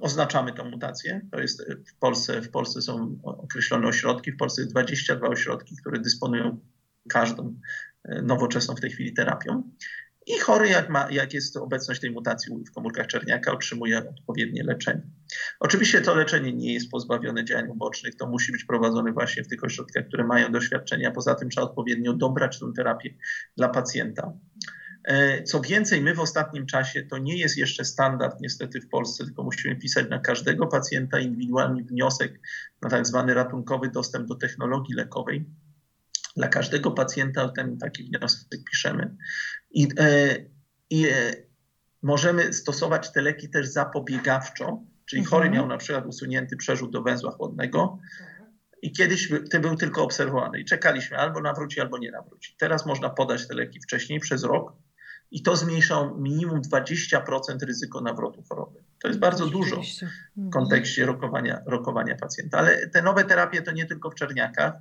Oznaczamy 0.00 0.52
tę 0.52 0.64
mutację. 0.64 1.20
To 1.32 1.40
jest 1.40 1.62
w 1.86 1.98
Polsce, 1.98 2.42
w 2.42 2.50
Polsce 2.50 2.82
są 2.82 3.18
określone 3.22 3.88
ośrodki, 3.88 4.32
w 4.32 4.36
Polsce 4.36 4.62
jest 4.62 4.72
22 4.72 5.28
ośrodki, 5.28 5.76
które 5.76 6.00
dysponują 6.00 6.60
każdą 7.08 7.54
e, 8.04 8.22
nowoczesną 8.22 8.74
w 8.74 8.80
tej 8.80 8.90
chwili 8.90 9.12
terapią. 9.12 9.70
I 10.26 10.38
chory, 10.38 10.68
jak, 10.68 10.90
ma, 10.90 11.10
jak 11.10 11.34
jest 11.34 11.56
obecność 11.56 12.00
tej 12.00 12.10
mutacji 12.10 12.54
w 12.70 12.72
komórkach 12.72 13.06
czerniaka, 13.06 13.52
otrzymuje 13.52 13.98
odpowiednie 13.98 14.62
leczenie. 14.64 15.02
Oczywiście 15.60 16.00
to 16.00 16.14
leczenie 16.14 16.52
nie 16.52 16.74
jest 16.74 16.90
pozbawione 16.90 17.44
działań 17.44 17.68
ubocznych, 17.68 18.16
to 18.16 18.26
musi 18.26 18.52
być 18.52 18.64
prowadzone 18.64 19.12
właśnie 19.12 19.44
w 19.44 19.48
tych 19.48 19.64
ośrodkach, 19.64 20.06
które 20.08 20.24
mają 20.24 20.52
doświadczenia. 20.52 21.10
Poza 21.10 21.34
tym 21.34 21.48
trzeba 21.48 21.66
odpowiednio 21.66 22.12
dobrać 22.12 22.60
tę 22.60 22.66
terapię 22.76 23.14
dla 23.56 23.68
pacjenta. 23.68 24.32
E, 25.04 25.42
co 25.42 25.60
więcej, 25.60 26.00
my 26.00 26.14
w 26.14 26.20
ostatnim 26.20 26.66
czasie 26.66 27.02
to 27.02 27.18
nie 27.18 27.36
jest 27.36 27.56
jeszcze 27.56 27.84
standard 27.84 28.40
niestety 28.40 28.80
w 28.80 28.88
Polsce, 28.88 29.24
tylko 29.24 29.42
musimy 29.42 29.76
pisać 29.76 30.10
na 30.10 30.18
każdego 30.18 30.66
pacjenta 30.66 31.20
indywidualny 31.20 31.84
wniosek 31.84 32.40
na 32.82 32.90
tak 32.90 33.06
zwany 33.06 33.34
ratunkowy 33.34 33.88
dostęp 33.88 34.28
do 34.28 34.34
technologii 34.34 34.94
lekowej. 34.94 35.46
Dla 36.36 36.48
każdego 36.48 36.90
pacjenta 36.90 37.48
ten 37.48 37.78
taki 37.78 38.04
wniosek 38.04 38.48
piszemy. 38.70 39.16
I, 39.70 39.88
e, 39.98 40.36
i 40.90 41.06
e, 41.06 41.12
możemy 42.02 42.52
stosować 42.52 43.12
te 43.12 43.22
leki 43.22 43.50
też 43.50 43.66
zapobiegawczo, 43.66 44.82
czyli 45.06 45.22
mhm. 45.22 45.30
chory 45.30 45.50
miał 45.50 45.66
na 45.66 45.76
przykład 45.76 46.06
usunięty 46.06 46.56
przerzut 46.56 46.92
do 46.92 47.02
węzła 47.02 47.30
chłodnego 47.30 47.98
i 48.84 48.92
kiedyś 48.92 49.32
ty 49.50 49.60
był 49.60 49.76
tylko 49.76 50.02
obserwowany 50.02 50.60
i 50.60 50.64
czekaliśmy 50.64 51.16
albo 51.16 51.40
nawróci, 51.40 51.80
albo 51.80 51.98
nie 51.98 52.10
nawróci. 52.10 52.56
Teraz 52.58 52.86
można 52.86 53.10
podać 53.10 53.48
te 53.48 53.54
leki 53.54 53.80
wcześniej 53.80 54.20
przez 54.20 54.44
rok 54.44 54.72
i 55.30 55.42
to 55.42 55.56
zmniejsza 55.56 56.10
minimum 56.18 56.62
20% 56.62 57.22
ryzyko 57.66 58.00
nawrotu 58.00 58.42
choroby. 58.48 58.84
To 59.02 59.08
jest 59.08 59.20
bardzo 59.20 59.46
dużo 59.46 59.76
w 59.76 60.02
mhm. 60.02 60.50
kontekście 60.50 61.06
rokowania, 61.06 61.62
rokowania 61.66 62.16
pacjenta. 62.16 62.58
Ale 62.58 62.88
te 62.88 63.02
nowe 63.02 63.24
terapie 63.24 63.62
to 63.62 63.72
nie 63.72 63.86
tylko 63.86 64.10
w 64.10 64.14
czerniakach. 64.14 64.72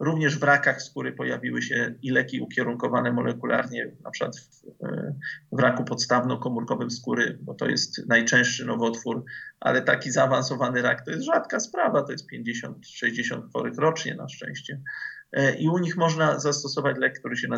Również 0.00 0.38
w 0.38 0.42
rakach 0.42 0.82
skóry 0.82 1.12
pojawiły 1.12 1.62
się 1.62 1.94
i 2.02 2.10
leki 2.10 2.40
ukierunkowane 2.40 3.12
molekularnie, 3.12 3.92
na 4.04 4.10
przykład 4.10 4.36
w, 4.36 4.62
w 5.52 5.60
raku 5.60 5.84
podstawno-komórkowym 5.84 6.90
skóry, 6.90 7.38
bo 7.42 7.54
to 7.54 7.68
jest 7.68 8.08
najczęstszy 8.08 8.66
nowotwór, 8.66 9.24
ale 9.60 9.82
taki 9.82 10.10
zaawansowany 10.10 10.82
rak 10.82 11.04
to 11.04 11.10
jest 11.10 11.24
rzadka 11.24 11.60
sprawa, 11.60 12.02
to 12.02 12.12
jest 12.12 12.26
50-60 12.32 13.42
chorych 13.52 13.78
rocznie 13.78 14.14
na 14.14 14.28
szczęście. 14.28 14.80
E, 15.32 15.54
I 15.54 15.68
u 15.68 15.78
nich 15.78 15.96
można 15.96 16.38
zastosować 16.40 16.96
lek, 16.98 17.18
który, 17.18 17.36
się 17.36 17.48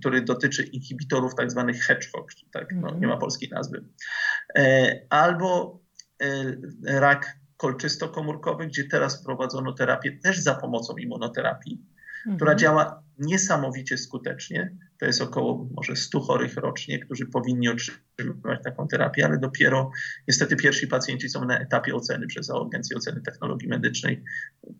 który 0.00 0.22
dotyczy 0.22 0.62
inhibitorów 0.62 1.34
tak 1.34 1.50
zwanych 1.50 1.82
hedgehog, 1.82 2.32
tak, 2.52 2.74
no, 2.74 2.98
nie 3.00 3.06
ma 3.06 3.16
polskiej 3.16 3.48
nazwy. 3.48 3.84
E, 4.58 5.00
albo 5.10 5.80
e, 6.22 6.56
rak 7.00 7.36
kolczystokomórkowy, 7.56 8.66
gdzie 8.66 8.84
teraz 8.84 9.20
wprowadzono 9.20 9.72
terapię 9.72 10.18
też 10.22 10.38
za 10.38 10.54
pomocą 10.54 10.96
immunoterapii, 10.96 11.86
mhm. 12.18 12.36
która 12.36 12.54
działa 12.54 13.02
niesamowicie 13.18 13.98
skutecznie. 13.98 14.76
To 14.98 15.06
jest 15.06 15.22
około 15.22 15.68
może 15.74 15.96
100 15.96 16.20
chorych 16.20 16.56
rocznie, 16.56 16.98
którzy 16.98 17.26
powinni 17.26 17.68
otrzymywać 17.68 18.62
taką 18.64 18.88
terapię, 18.88 19.26
ale 19.26 19.38
dopiero 19.38 19.90
niestety 20.28 20.56
pierwsi 20.56 20.86
pacjenci 20.86 21.28
są 21.28 21.44
na 21.44 21.58
etapie 21.58 21.94
oceny 21.94 22.26
przez 22.26 22.50
Agencję 22.50 22.96
Oceny 22.96 23.20
Technologii 23.20 23.68
Medycznej, 23.68 24.24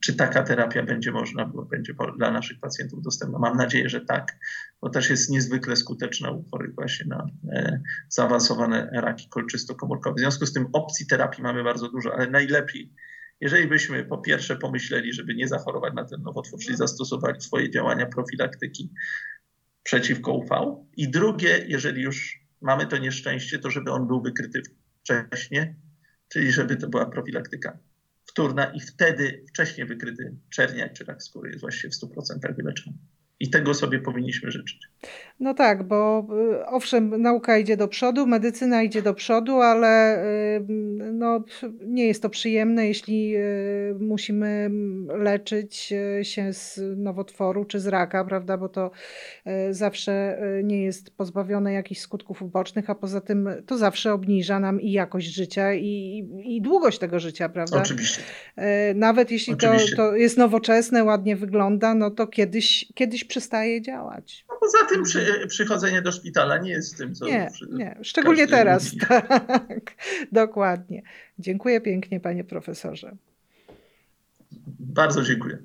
czy 0.01 0.15
taka 0.15 0.43
terapia 0.43 0.83
będzie 0.83 1.13
można, 1.13 1.53
będzie 1.71 1.95
dla 2.17 2.31
naszych 2.31 2.61
pacjentów 2.61 3.03
dostępna. 3.03 3.39
Mam 3.39 3.57
nadzieję, 3.57 3.89
że 3.89 4.01
tak, 4.01 4.37
bo 4.81 4.91
też 4.91 5.11
jest 5.11 5.31
niezwykle 5.31 5.77
skuteczna 5.77 6.31
u 6.31 6.45
chorych 6.51 6.75
właśnie 6.75 7.07
na 7.07 7.27
e, 7.53 7.81
zaawansowane 8.09 8.91
raki 8.93 9.29
kolczysto-komórkowe. 9.29 10.15
W 10.17 10.21
związku 10.21 10.47
z 10.47 10.53
tym 10.53 10.67
opcji 10.73 11.07
terapii 11.07 11.43
mamy 11.43 11.65
bardzo 11.65 11.89
dużo, 11.89 12.15
ale 12.15 12.31
najlepiej 12.31 12.93
jeżeli 13.41 13.69
byśmy 13.69 14.05
po 14.05 14.19
pierwsze 14.19 14.57
pomyśleli, 14.57 15.13
żeby 15.13 15.35
nie 15.35 15.49
zachorować 15.49 15.95
na 15.95 16.05
ten 16.05 16.23
nowotwór, 16.23 16.61
czyli 16.61 16.77
zastosowali 16.77 17.41
swoje 17.41 17.71
działania 17.71 18.07
profilaktyki 18.07 18.93
przeciwko 19.83 20.33
UV. 20.33 20.77
I 20.97 21.11
drugie, 21.11 21.65
jeżeli 21.69 22.03
już 22.03 22.41
mamy 22.61 22.87
to 22.87 22.99
nieszczęście, 22.99 23.59
to 23.59 23.71
żeby 23.71 23.91
on 23.91 24.07
był 24.07 24.23
wykryty 24.23 24.63
wcześniej, 25.03 25.75
czyli 26.29 26.53
żeby 26.53 26.77
to 26.77 26.89
była 26.89 27.07
profilaktyka 27.07 27.79
wtórna 28.27 28.65
i 28.65 28.81
wtedy 28.81 29.45
wcześniej 29.49 29.87
wykryty 29.87 30.37
czerniak 30.51 30.93
czy 30.93 31.05
rak 31.05 31.23
skóry 31.23 31.49
jest 31.51 31.61
właściwie 31.61 31.91
w 31.91 31.95
100% 31.95 32.57
wyleczony. 32.57 32.97
I 33.41 33.51
tego 33.51 33.75
sobie 33.75 33.99
powinniśmy 33.99 34.51
życzyć. 34.51 34.89
No 35.41 35.55
tak, 35.55 35.83
bo 35.83 36.27
y, 36.61 36.67
owszem, 36.67 37.23
nauka 37.23 37.59
idzie 37.59 37.77
do 37.77 37.89
przodu, 37.89 38.27
medycyna 38.27 38.83
idzie 38.83 39.03
do 39.03 39.15
przodu, 39.15 39.61
ale 39.61 40.25
y, 40.57 40.61
no, 41.13 41.45
nie 41.87 42.07
jest 42.07 42.23
to 42.23 42.31
przyjemne, 42.31 42.87
jeśli 42.87 43.37
y, 43.37 43.97
musimy 44.01 44.71
leczyć 45.19 45.93
się 46.23 46.53
z 46.53 46.81
nowotworu 46.97 47.65
czy 47.65 47.81
z 47.81 47.87
raka, 47.87 48.25
prawda? 48.25 48.59
Bo 48.59 48.69
to 48.69 48.91
zawsze 49.71 50.41
nie 50.65 50.83
jest 50.83 51.17
pozbawione 51.17 51.73
jakichś 51.73 52.01
skutków 52.01 52.43
ubocznych, 52.43 52.91
a 52.91 52.95
poza 52.95 53.21
tym 53.21 53.49
to 53.67 53.79
zawsze 53.79 54.13
obniża 54.13 54.61
nam 54.61 54.81
i 54.81 54.93
jakość 54.93 55.27
życia, 55.27 55.75
i, 55.75 56.25
i 56.45 56.61
długość 56.63 56.99
tego 56.99 57.21
życia, 57.21 57.49
prawda? 57.49 57.79
Oczywiście. 57.79 58.23
Nawet 58.95 59.31
jeśli 59.31 59.53
Oczywiście. 59.53 59.97
To, 59.97 60.11
to 60.11 60.17
jest 60.17 60.39
nowoczesne, 60.39 61.05
ładnie 61.05 61.37
wygląda, 61.37 61.95
no 61.95 62.11
to 62.11 62.27
kiedyś, 62.27 62.93
kiedyś 62.95 63.26
przestaje 63.27 63.83
działać. 63.83 64.45
No 64.49 64.57
poza 64.61 64.85
tym 64.85 65.03
przy, 65.03 65.47
przychodzenie 65.49 66.03
do 66.03 66.13
szpitala 66.13 66.59
nie 66.59 66.71
jest 66.71 66.99
tym, 66.99 67.15
co... 67.15 67.27
Nie, 67.27 67.51
nie. 67.73 67.97
szczególnie 68.03 68.47
teraz. 68.47 68.91
Tak, 69.09 69.95
dokładnie. 70.33 71.03
Dziękuję 71.39 71.81
pięknie, 71.81 72.21
panie 72.21 72.45
profesorze. 72.45 73.17
Bardzo 74.79 75.23
dziękuję. 75.23 75.59